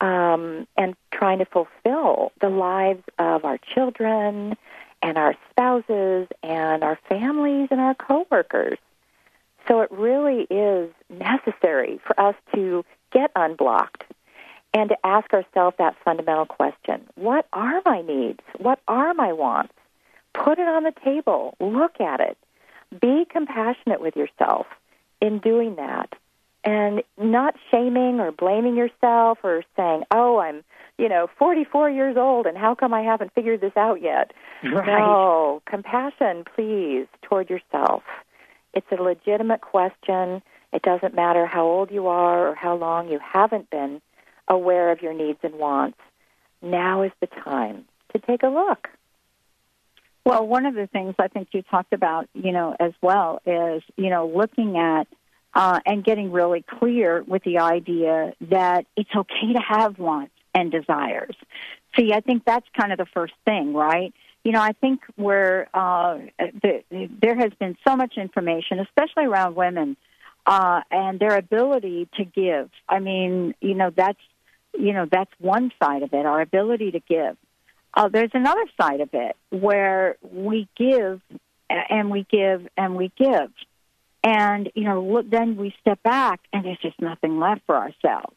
[0.00, 4.56] um, and trying to fulfill the lives of our children
[5.02, 8.78] and our spouses and our families and our coworkers.
[9.68, 14.04] So it really is necessary for us to get unblocked
[14.72, 18.40] and to ask ourselves that fundamental question What are my needs?
[18.58, 19.74] What are my wants?
[20.32, 22.38] Put it on the table, look at it,
[23.00, 24.66] be compassionate with yourself
[25.20, 26.14] in doing that.
[26.62, 30.62] And not shaming or blaming yourself or saying, oh, I'm,
[30.98, 34.32] you know, 44 years old and how come I haven't figured this out yet?
[34.62, 34.86] Right.
[34.86, 38.02] No, compassion, please, toward yourself.
[38.74, 40.42] It's a legitimate question.
[40.70, 44.02] It doesn't matter how old you are or how long you haven't been
[44.50, 45.98] aware of your needs and wants.
[46.60, 48.88] Now is the time to take a look.
[50.26, 53.82] Well, one of the things I think you talked about, you know, as well is,
[53.96, 55.06] you know, looking at
[55.54, 60.70] uh, and getting really clear with the idea that it's okay to have wants and
[60.70, 61.34] desires.
[61.96, 64.12] See, I think that's kind of the first thing, right?
[64.44, 69.54] You know, I think where uh, the, there has been so much information, especially around
[69.54, 69.96] women,
[70.46, 72.70] uh, and their ability to give.
[72.88, 74.20] I mean, you know, that's
[74.78, 77.36] you know that's one side of it, our ability to give.
[77.92, 81.20] Uh, there's another side of it where we give
[81.68, 83.50] and we give and we give,
[84.22, 88.34] and you know, look, then we step back and there's just nothing left for ourselves.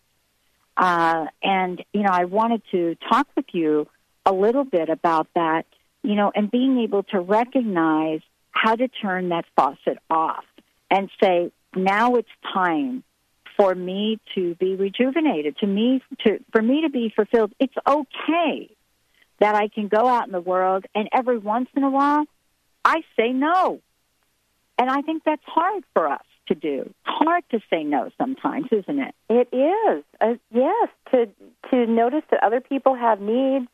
[0.75, 3.87] Uh, and you know, I wanted to talk with you
[4.25, 5.65] a little bit about that
[6.03, 8.19] you know, and being able to recognize
[8.51, 10.43] how to turn that faucet off
[10.91, 13.03] and say, now it's time
[13.57, 17.53] for me to be rejuvenated, to me to for me to be fulfilled.
[17.59, 18.69] It's okay
[19.39, 22.25] that I can go out in the world and every once in a while
[22.85, 23.79] I say no.
[24.77, 26.81] And I think that's hard for us to do.
[26.81, 29.15] It's hard to say no sometimes, isn't it?
[29.29, 30.03] It is.
[30.19, 31.29] Uh, yes, to
[31.69, 33.67] to notice that other people have needs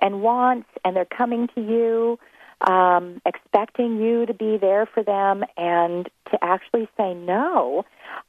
[0.00, 2.18] and wants, and they're coming to you,
[2.60, 7.84] um, expecting you to be there for them, and to actually say, no,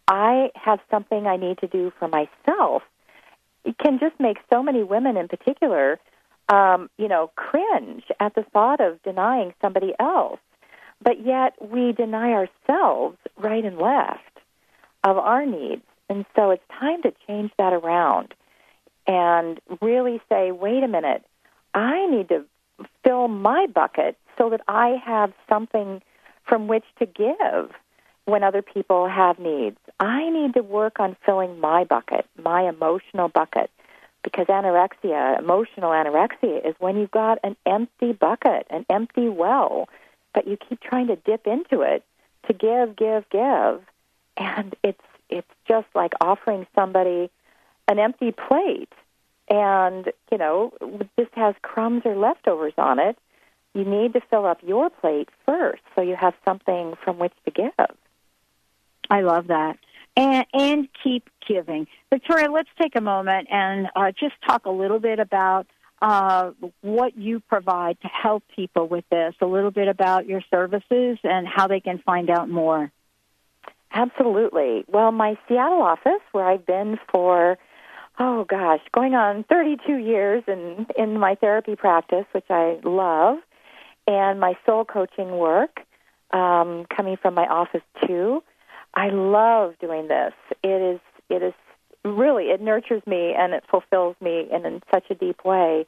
[0.07, 2.83] I have something I need to do for myself.
[3.65, 5.99] It can just make so many women in particular,
[6.47, 10.39] um, you know, cringe at the thought of denying somebody else.
[11.01, 14.21] But yet we deny ourselves right and left
[15.03, 15.83] of our needs.
[16.09, 18.33] And so it's time to change that around
[19.07, 21.23] and really say, wait a minute,
[21.73, 22.45] I need to
[23.03, 26.01] fill my bucket so that I have something
[26.47, 27.71] from which to give
[28.25, 29.77] when other people have needs.
[29.99, 33.69] I need to work on filling my bucket, my emotional bucket,
[34.23, 39.89] because anorexia, emotional anorexia, is when you've got an empty bucket, an empty well,
[40.33, 42.03] but you keep trying to dip into it
[42.47, 43.81] to give, give, give,
[44.37, 47.29] and it's it's just like offering somebody
[47.87, 48.91] an empty plate,
[49.49, 50.73] and you know
[51.17, 53.17] this has crumbs or leftovers on it.
[53.73, 57.51] You need to fill up your plate first, so you have something from which to
[57.51, 57.95] give.
[59.09, 59.77] I love that.
[60.17, 61.87] And, and keep giving.
[62.09, 65.67] Victoria, let's take a moment and uh, just talk a little bit about
[66.01, 71.17] uh, what you provide to help people with this, a little bit about your services
[71.23, 72.91] and how they can find out more.
[73.91, 74.85] Absolutely.
[74.87, 77.57] Well, my Seattle office, where I've been for,
[78.19, 83.37] oh gosh, going on 32 years in, in my therapy practice, which I love,
[84.07, 85.79] and my soul coaching work
[86.31, 88.43] um, coming from my office too.
[88.93, 90.33] I love doing this.
[90.63, 90.99] It is
[91.29, 91.53] it is
[92.03, 95.85] really it nurtures me and it fulfills me in, in such a deep way.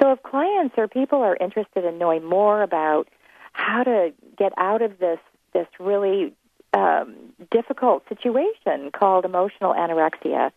[0.00, 3.08] So if clients or people are interested in knowing more about
[3.52, 5.18] how to get out of this
[5.52, 6.32] this really
[6.74, 7.14] um,
[7.50, 10.50] difficult situation called emotional anorexia,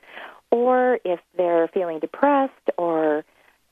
[0.51, 3.23] or if they're feeling depressed or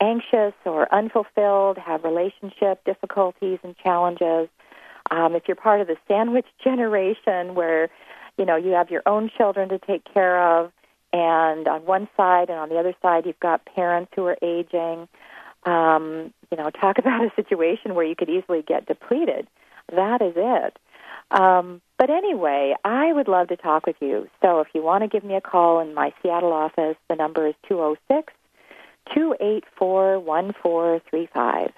[0.01, 4.47] anxious or unfulfilled, have relationship difficulties and challenges,
[5.11, 7.89] um, if you're part of the sandwich generation where
[8.37, 10.71] you know you have your own children to take care of,
[11.11, 15.07] and on one side and on the other side you've got parents who are aging,
[15.65, 19.47] um, you know, talk about a situation where you could easily get depleted.
[19.91, 20.77] That is it.
[21.31, 24.29] Um, but anyway, I would love to talk with you.
[24.41, 27.45] So if you want to give me a call in my Seattle office, the number
[27.45, 28.33] is two zero six
[29.13, 31.71] two eight four one four three five.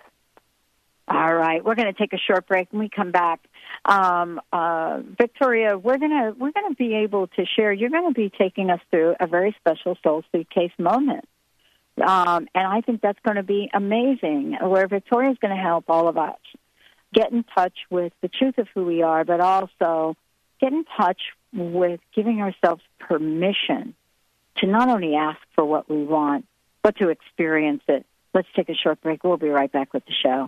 [1.07, 2.72] All right, we're going to take a short break.
[2.72, 3.41] When we come back,
[3.84, 7.74] um, uh, Victoria, we're going to we're going to be able to share.
[7.74, 11.26] You're going to be taking us through a very special soul suitcase moment,
[11.97, 14.57] um, and I think that's going to be amazing.
[14.61, 16.38] Where Victoria is going to help all of us
[17.14, 20.16] get in touch with the truth of who we are, but also
[20.59, 21.22] get in touch
[21.53, 23.93] with giving ourselves permission
[24.57, 26.45] to not only ask for what we want,
[26.84, 28.05] but to experience it.
[28.34, 29.24] Let's take a short break.
[29.24, 30.47] We'll be right back with the show.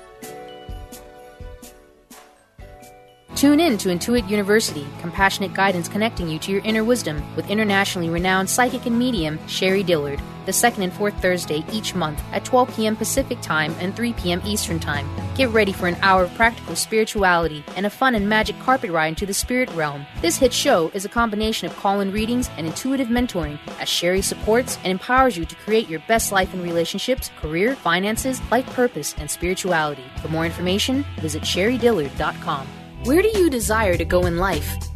[3.35, 8.09] Tune in to Intuit University, compassionate guidance connecting you to your inner wisdom with internationally
[8.09, 12.75] renowned psychic and medium Sherry Dillard, the second and fourth Thursday each month at 12
[12.75, 12.95] p.m.
[12.95, 14.41] Pacific Time and 3 p.m.
[14.45, 15.09] Eastern Time.
[15.35, 19.07] Get ready for an hour of practical spirituality and a fun and magic carpet ride
[19.07, 20.05] into the spirit realm.
[20.21, 24.21] This hit show is a combination of call in readings and intuitive mentoring as Sherry
[24.21, 29.15] supports and empowers you to create your best life in relationships, career, finances, life purpose,
[29.17, 30.03] and spirituality.
[30.21, 32.67] For more information, visit sherrydillard.com.
[33.03, 34.90] Where do you desire to go in life?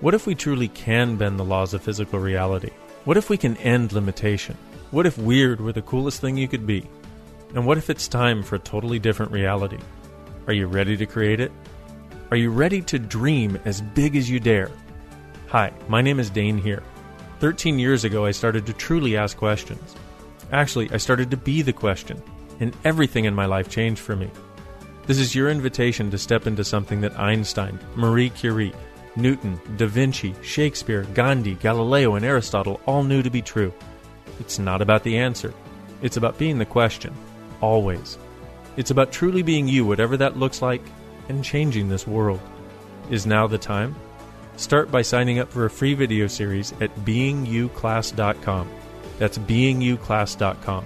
[0.00, 2.70] What if we truly can bend the laws of physical reality?
[3.04, 4.56] What if we can end limitation?
[4.90, 6.88] What if weird were the coolest thing you could be?
[7.54, 9.78] And what if it's time for a totally different reality?
[10.46, 11.52] Are you ready to create it?
[12.30, 14.70] Are you ready to dream as big as you dare?
[15.48, 16.82] Hi, my name is Dane Heer.
[17.40, 19.94] 13 years ago, I started to truly ask questions.
[20.52, 22.22] Actually, I started to be the question,
[22.60, 24.30] and everything in my life changed for me.
[25.06, 28.74] This is your invitation to step into something that Einstein, Marie Curie,
[29.16, 33.72] Newton, Da Vinci, Shakespeare, Gandhi, Galileo, and Aristotle all knew to be true.
[34.40, 35.54] It's not about the answer,
[36.02, 37.14] it's about being the question,
[37.60, 38.18] always.
[38.76, 40.82] It's about truly being you, whatever that looks like,
[41.28, 42.40] and changing this world.
[43.10, 43.94] Is now the time?
[44.56, 48.68] Start by signing up for a free video series at beingyouclass.com.
[49.18, 50.84] That's beingyouclass.com.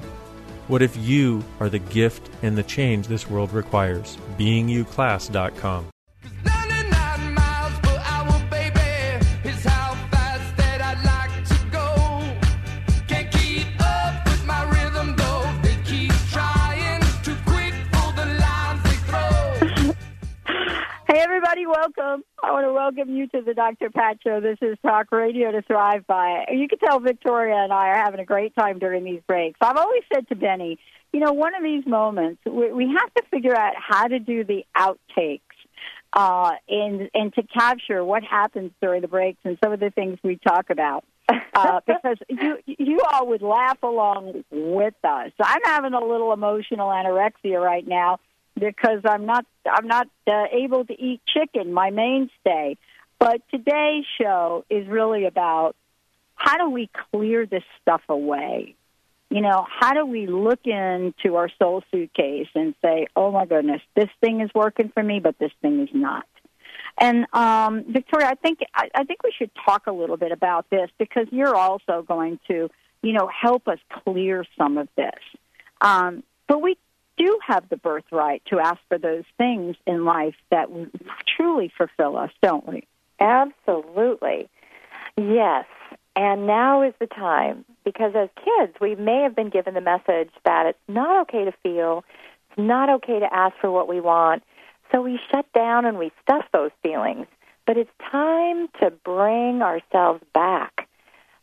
[0.68, 4.16] What if you are the gift and the change this world requires?
[4.38, 5.88] beingyouclass.com.
[21.70, 22.24] welcome.
[22.42, 23.90] I want to welcome you to the Dr.
[23.90, 24.40] Pat Show.
[24.40, 26.46] This is Talk Radio to Thrive By.
[26.50, 29.56] You can tell Victoria and I are having a great time during these breaks.
[29.60, 30.80] I've always said to Benny,
[31.12, 34.42] you know, one of these moments, we, we have to figure out how to do
[34.42, 35.42] the outtakes
[36.12, 40.18] uh, and, and to capture what happens during the breaks and some of the things
[40.24, 41.04] we talk about.
[41.54, 45.30] Uh, because you you all would laugh along with us.
[45.40, 48.18] I'm having a little emotional anorexia right now
[48.60, 52.76] because I'm not I'm not uh, able to eat chicken, my mainstay.
[53.18, 55.76] But today's show is really about
[56.34, 58.74] how do we clear this stuff away?
[59.28, 63.82] You know, how do we look into our soul suitcase and say, "Oh my goodness,
[63.94, 66.26] this thing is working for me, but this thing is not."
[66.98, 70.68] And um, Victoria, I think I, I think we should talk a little bit about
[70.70, 72.70] this because you're also going to,
[73.02, 75.20] you know, help us clear some of this.
[75.80, 76.76] Um, but we
[77.20, 80.68] do have the birthright to ask for those things in life that
[81.36, 82.86] truly fulfill us, don't we?
[83.20, 84.48] Absolutely.
[85.18, 85.66] Yes.
[86.16, 90.30] And now is the time because as kids, we may have been given the message
[90.44, 92.04] that it's not okay to feel,
[92.48, 94.42] it's not okay to ask for what we want.
[94.90, 97.26] So we shut down and we stuff those feelings.
[97.66, 100.88] But it's time to bring ourselves back,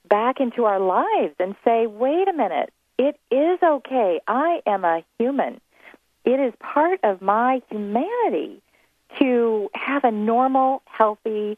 [0.10, 4.20] back into our lives and say, wait a minute, it is okay.
[4.28, 5.62] I am a human.
[6.28, 8.62] It is part of my humanity
[9.18, 11.58] to have a normal, healthy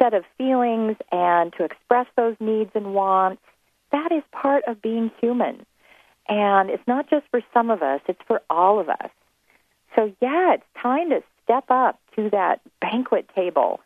[0.00, 3.40] set of feelings and to express those needs and wants.
[3.92, 5.64] That is part of being human.
[6.28, 9.10] And it's not just for some of us, it's for all of us.
[9.94, 13.78] So, yeah, it's time to step up to that banquet table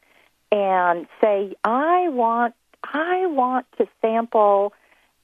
[0.50, 4.72] and say, I want, I want to sample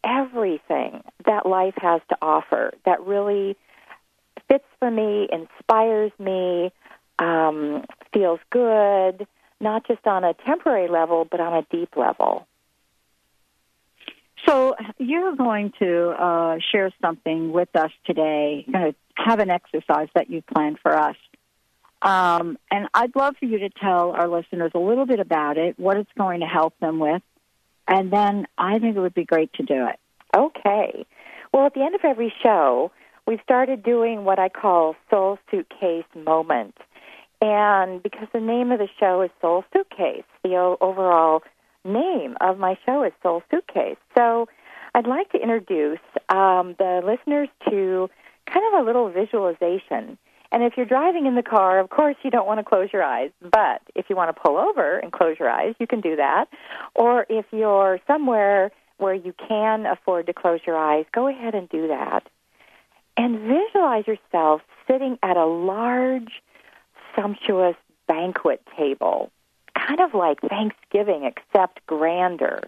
[0.05, 3.57] everything that life has to offer that really
[4.51, 6.72] fits for me, inspires me,
[7.18, 9.26] um, feels good,
[9.61, 12.46] not just on a temporary level, but on a deep level.
[14.46, 18.64] So you're going to uh, share something with us today.
[18.66, 21.16] You're going to have an exercise that you planned for us.
[22.03, 25.78] Um, and I'd love for you to tell our listeners a little bit about it,
[25.78, 27.22] what it's going to help them with,
[27.86, 29.98] and then I think it would be great to do it.
[30.34, 31.05] Okay.
[31.53, 32.92] Well, at the end of every show,
[33.30, 36.74] we've started doing what I call Soul Suitcase Moment.
[37.40, 41.42] And because the name of the show is Soul Suitcase, the overall
[41.84, 43.98] name of my show is Soul Suitcase.
[44.18, 44.48] So
[44.96, 48.10] I'd like to introduce um, the listeners to
[48.52, 50.18] kind of a little visualization.
[50.50, 53.04] And if you're driving in the car, of course, you don't want to close your
[53.04, 53.30] eyes.
[53.40, 56.46] But if you want to pull over and close your eyes, you can do that.
[56.96, 61.68] Or if you're somewhere where you can afford to close your eyes, go ahead and
[61.68, 62.24] do that.
[63.20, 66.40] And visualize yourself sitting at a large,
[67.14, 67.76] sumptuous
[68.08, 69.30] banquet table,
[69.78, 72.62] kind of like Thanksgiving, except grander.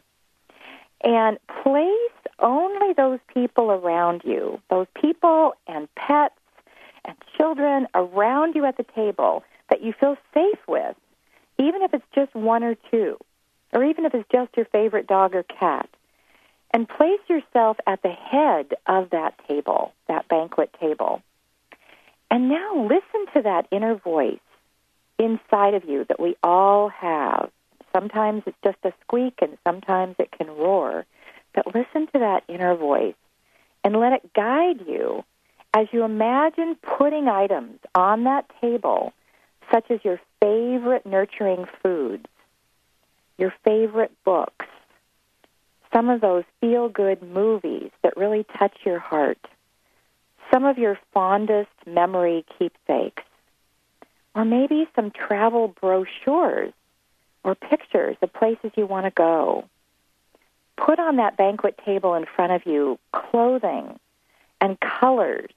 [1.02, 6.34] And place only those people around you, those people and pets
[7.06, 10.96] and children around you at the table that you feel safe with,
[11.58, 13.16] even if it's just one or two,
[13.72, 15.88] or even if it's just your favorite dog or cat.
[16.72, 21.22] And place yourself at the head of that table, that banquet table.
[22.30, 24.38] And now listen to that inner voice
[25.18, 27.50] inside of you that we all have.
[27.92, 31.04] Sometimes it's just a squeak and sometimes it can roar.
[31.54, 33.14] But listen to that inner voice
[33.84, 35.24] and let it guide you
[35.74, 39.12] as you imagine putting items on that table,
[39.70, 42.26] such as your favorite nurturing foods,
[43.38, 44.66] your favorite books,
[45.92, 49.38] some of those feel good movies that really touch your heart,
[50.52, 53.22] some of your fondest memory keepsakes,
[54.34, 56.72] or maybe some travel brochures
[57.44, 59.64] or pictures of places you want to go.
[60.76, 63.98] Put on that banquet table in front of you clothing
[64.60, 65.50] and colors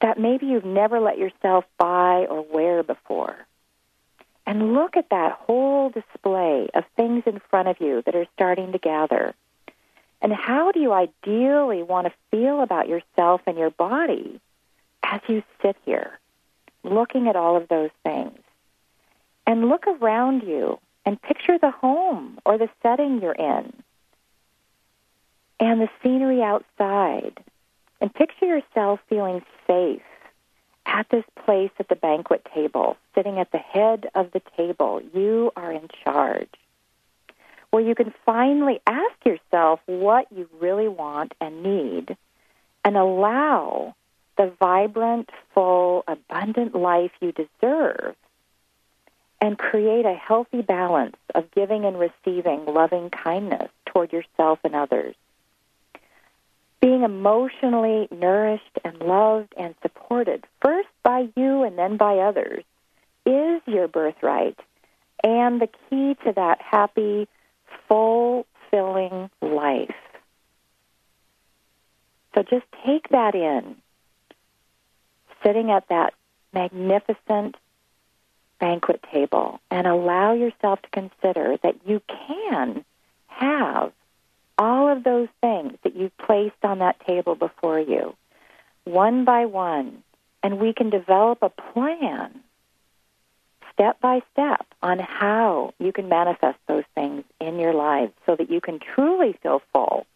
[0.00, 3.36] that maybe you've never let yourself buy or wear before.
[4.44, 8.72] And look at that whole display of things in front of you that are starting
[8.72, 9.34] to gather.
[10.22, 14.40] And how do you ideally want to feel about yourself and your body
[15.02, 16.18] as you sit here,
[16.84, 18.38] looking at all of those things?
[19.46, 23.72] And look around you and picture the home or the setting you're in
[25.58, 27.42] and the scenery outside.
[28.00, 30.02] And picture yourself feeling safe
[30.86, 35.00] at this place at the banquet table, sitting at the head of the table.
[35.14, 36.48] You are in charge.
[37.72, 42.18] Where you can finally ask yourself what you really want and need
[42.84, 43.94] and allow
[44.36, 48.14] the vibrant, full, abundant life you deserve
[49.40, 55.14] and create a healthy balance of giving and receiving loving kindness toward yourself and others.
[56.82, 62.64] Being emotionally nourished and loved and supported, first by you and then by others,
[63.24, 64.58] is your birthright
[65.24, 67.28] and the key to that happy,
[67.92, 69.94] fulfilling life.
[72.34, 73.76] So just take that in,
[75.44, 76.14] sitting at that
[76.54, 77.56] magnificent
[78.58, 82.82] banquet table, and allow yourself to consider that you can
[83.26, 83.92] have
[84.56, 88.14] all of those things that you've placed on that table before you,
[88.84, 90.02] one by one,
[90.42, 92.40] and we can develop a plan
[93.72, 98.50] step by step on how you can manifest those things in your lives so that
[98.50, 100.06] you can truly feel full.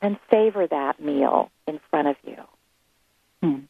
[0.00, 2.36] And savor that meal in front of you.
[3.42, 3.60] Hmm.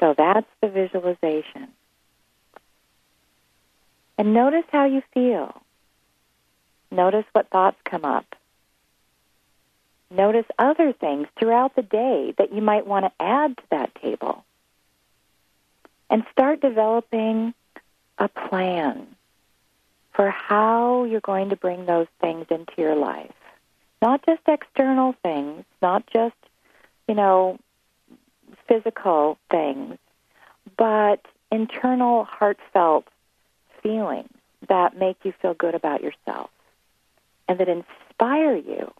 [0.00, 1.68] So that's the visualization.
[4.18, 5.62] And notice how you feel.
[6.90, 8.26] Notice what thoughts come up.
[10.14, 14.44] Notice other things throughout the day that you might want to add to that table.
[16.08, 17.52] And start developing
[18.18, 19.08] a plan
[20.12, 23.32] for how you're going to bring those things into your life.
[24.00, 26.36] Not just external things, not just,
[27.08, 27.58] you know,
[28.68, 29.98] physical things,
[30.76, 33.08] but internal, heartfelt
[33.82, 34.28] feelings
[34.68, 36.50] that make you feel good about yourself
[37.48, 38.92] and that inspire you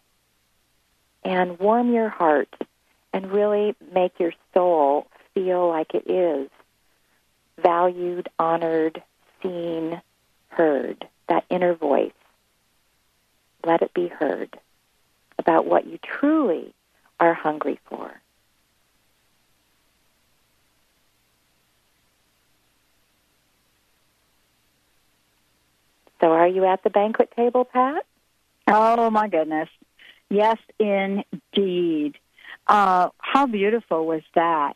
[1.25, 2.53] and warm your heart
[3.11, 6.49] and really make your soul feel like it is
[7.61, 9.01] valued, honored,
[9.41, 10.01] seen,
[10.49, 11.07] heard.
[11.27, 12.11] That inner voice.
[13.65, 14.59] Let it be heard
[15.39, 16.71] about what you truly
[17.19, 18.21] are hungry for.
[26.21, 28.05] So, are you at the banquet table, Pat?
[28.67, 29.69] Oh, my goodness.
[30.29, 32.17] Yes, indeed.
[32.67, 34.75] Uh, how beautiful was that?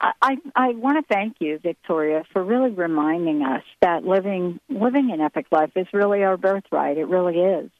[0.00, 5.12] I, I, I want to thank you, Victoria, for really reminding us that living living
[5.12, 6.98] an epic life is really our birthright.
[6.98, 7.70] It really is.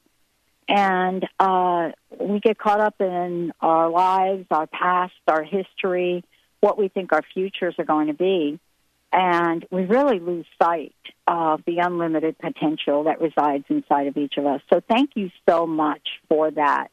[0.68, 1.90] And uh,
[2.20, 6.24] we get caught up in our lives, our past, our history,
[6.60, 8.60] what we think our futures are going to be.
[9.12, 10.94] And we really lose sight
[11.26, 14.60] of the unlimited potential that resides inside of each of us.
[14.72, 16.88] So thank you so much for that.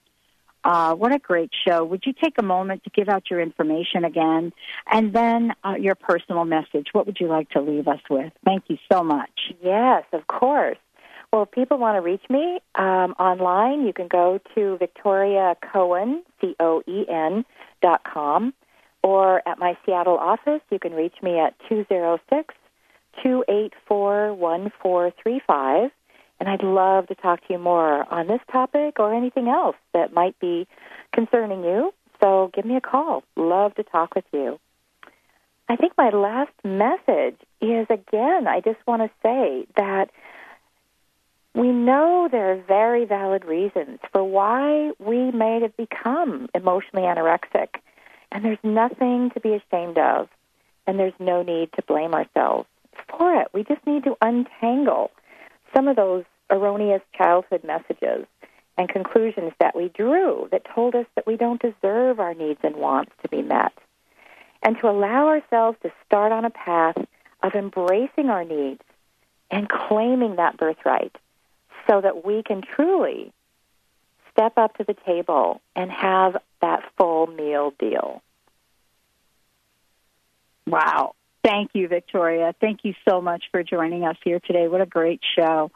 [0.62, 1.86] Uh, what a great show.
[1.86, 4.52] Would you take a moment to give out your information again
[4.92, 6.88] and then uh, your personal message?
[6.92, 8.34] What would you like to leave us with?
[8.44, 9.32] Thank you so much.
[9.64, 10.78] Yes, of course.
[11.32, 16.22] Well, if people want to reach me um, online, you can go to Victoria Coen,
[16.42, 17.46] C O E N,
[17.82, 18.54] dot com,
[19.04, 22.54] or at my Seattle office, you can reach me at 206
[23.24, 25.92] 284 1435.
[26.40, 30.14] And I'd love to talk to you more on this topic or anything else that
[30.14, 30.68] might be
[31.14, 31.94] concerning you.
[32.22, 33.24] So give me a call.
[33.36, 34.60] Love to talk with you.
[35.68, 40.10] I think my last message is again, I just want to say that
[41.54, 47.68] we know there are very valid reasons for why we may have become emotionally anorexic.
[48.32, 50.30] And there's nothing to be ashamed of.
[50.88, 52.68] And there's no need to blame ourselves
[53.08, 53.48] for it.
[53.54, 55.12] We just need to untangle
[55.76, 58.26] some of those erroneous childhood messages
[58.78, 62.76] and conclusions that we drew that told us that we don't deserve our needs and
[62.78, 63.74] wants to be met.
[64.64, 66.98] And to allow ourselves to start on a path
[67.44, 68.82] of embracing our needs
[69.52, 71.16] and claiming that birthright
[71.90, 73.32] so that we can truly
[74.32, 78.22] step up to the table and have that full meal deal.
[80.68, 81.14] Wow.
[81.44, 82.54] Thank you, Victoria.
[82.60, 84.68] Thank you so much for joining us here today.
[84.68, 85.72] What a great show.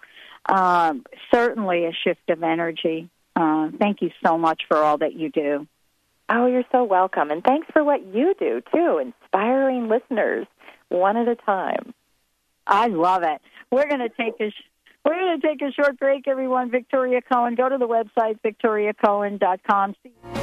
[0.45, 3.09] Um, certainly a shift of energy.
[3.35, 5.67] Uh, thank you so much for all that you do.
[6.29, 7.31] Oh, you're so welcome.
[7.31, 10.47] And thanks for what you do, too, inspiring listeners
[10.89, 11.93] one at a time.
[12.67, 13.41] I love it.
[13.71, 14.63] We're going to take a sh-
[15.03, 16.71] we're going to take a short break, everyone.
[16.71, 19.95] Victoria Coen, go to the website victoriacoen.com.
[20.01, 20.42] See-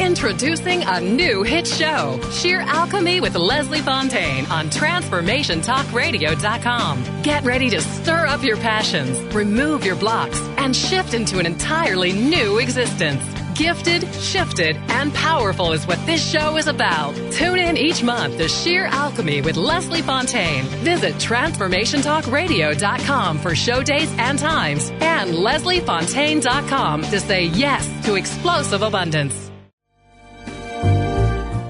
[0.00, 7.22] Introducing a new hit show, Sheer Alchemy with Leslie Fontaine on TransformationTalkRadio.com.
[7.22, 12.12] Get ready to stir up your passions, remove your blocks, and shift into an entirely
[12.12, 13.22] new existence.
[13.54, 17.14] Gifted, shifted, and powerful is what this show is about.
[17.30, 20.64] Tune in each month to Sheer Alchemy with Leslie Fontaine.
[20.82, 29.43] Visit TransformationTalkRadio.com for show dates and times, and LeslieFontaine.com to say yes to explosive abundance.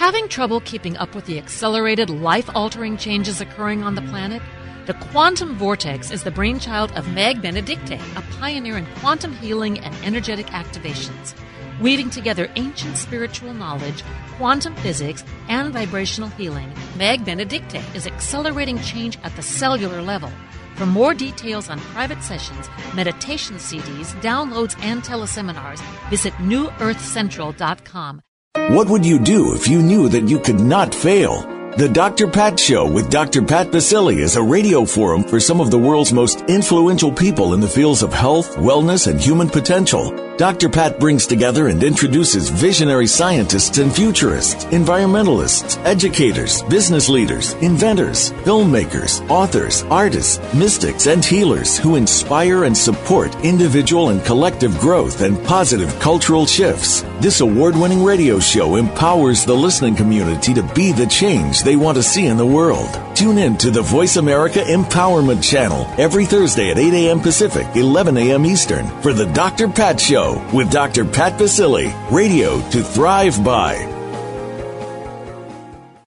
[0.00, 4.40] Having trouble keeping up with the accelerated, life altering changes occurring on the planet?
[4.86, 9.94] The quantum vortex is the brainchild of Meg Benedicte, a pioneer in quantum healing and
[10.02, 11.34] energetic activations.
[11.82, 14.02] Weaving together ancient spiritual knowledge,
[14.38, 20.32] quantum physics, and vibrational healing, Meg Benedicte is accelerating change at the cellular level.
[20.76, 28.22] For more details on private sessions, meditation CDs, downloads, and teleseminars, visit newearthcentral.com.
[28.70, 31.42] What would you do if you knew that you could not fail?
[31.76, 32.28] The Dr.
[32.28, 33.42] Pat Show with Dr.
[33.42, 37.58] Pat Baccili is a radio forum for some of the world's most influential people in
[37.58, 40.29] the fields of health, wellness, and human potential.
[40.40, 40.70] Dr.
[40.70, 49.20] Pat brings together and introduces visionary scientists and futurists, environmentalists, educators, business leaders, inventors, filmmakers,
[49.28, 55.94] authors, artists, mystics, and healers who inspire and support individual and collective growth and positive
[56.00, 57.02] cultural shifts.
[57.20, 61.98] This award winning radio show empowers the listening community to be the change they want
[61.98, 63.09] to see in the world.
[63.20, 67.20] Tune in to the Voice America Empowerment Channel every Thursday at 8 a.m.
[67.20, 68.46] Pacific, 11 a.m.
[68.46, 69.68] Eastern for the Dr.
[69.68, 71.04] Pat Show with Dr.
[71.04, 71.92] Pat Baccili.
[72.10, 73.76] Radio to thrive by.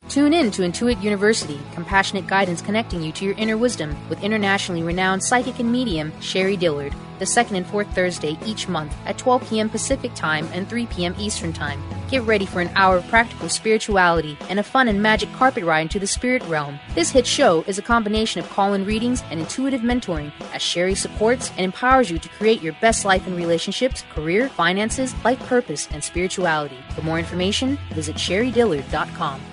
[0.09, 4.81] Tune in to Intuit University, compassionate guidance connecting you to your inner wisdom with internationally
[4.81, 9.49] renowned psychic and medium Sherry Dillard, the second and fourth Thursday each month at 12
[9.49, 9.69] p.m.
[9.69, 11.15] Pacific Time and 3 p.m.
[11.17, 11.81] Eastern Time.
[12.09, 15.83] Get ready for an hour of practical spirituality and a fun and magic carpet ride
[15.83, 16.81] into the spirit realm.
[16.95, 20.95] This hit show is a combination of call in readings and intuitive mentoring as Sherry
[20.95, 25.87] supports and empowers you to create your best life in relationships, career, finances, life purpose,
[25.91, 26.77] and spirituality.
[26.93, 29.52] For more information, visit sherrydillard.com.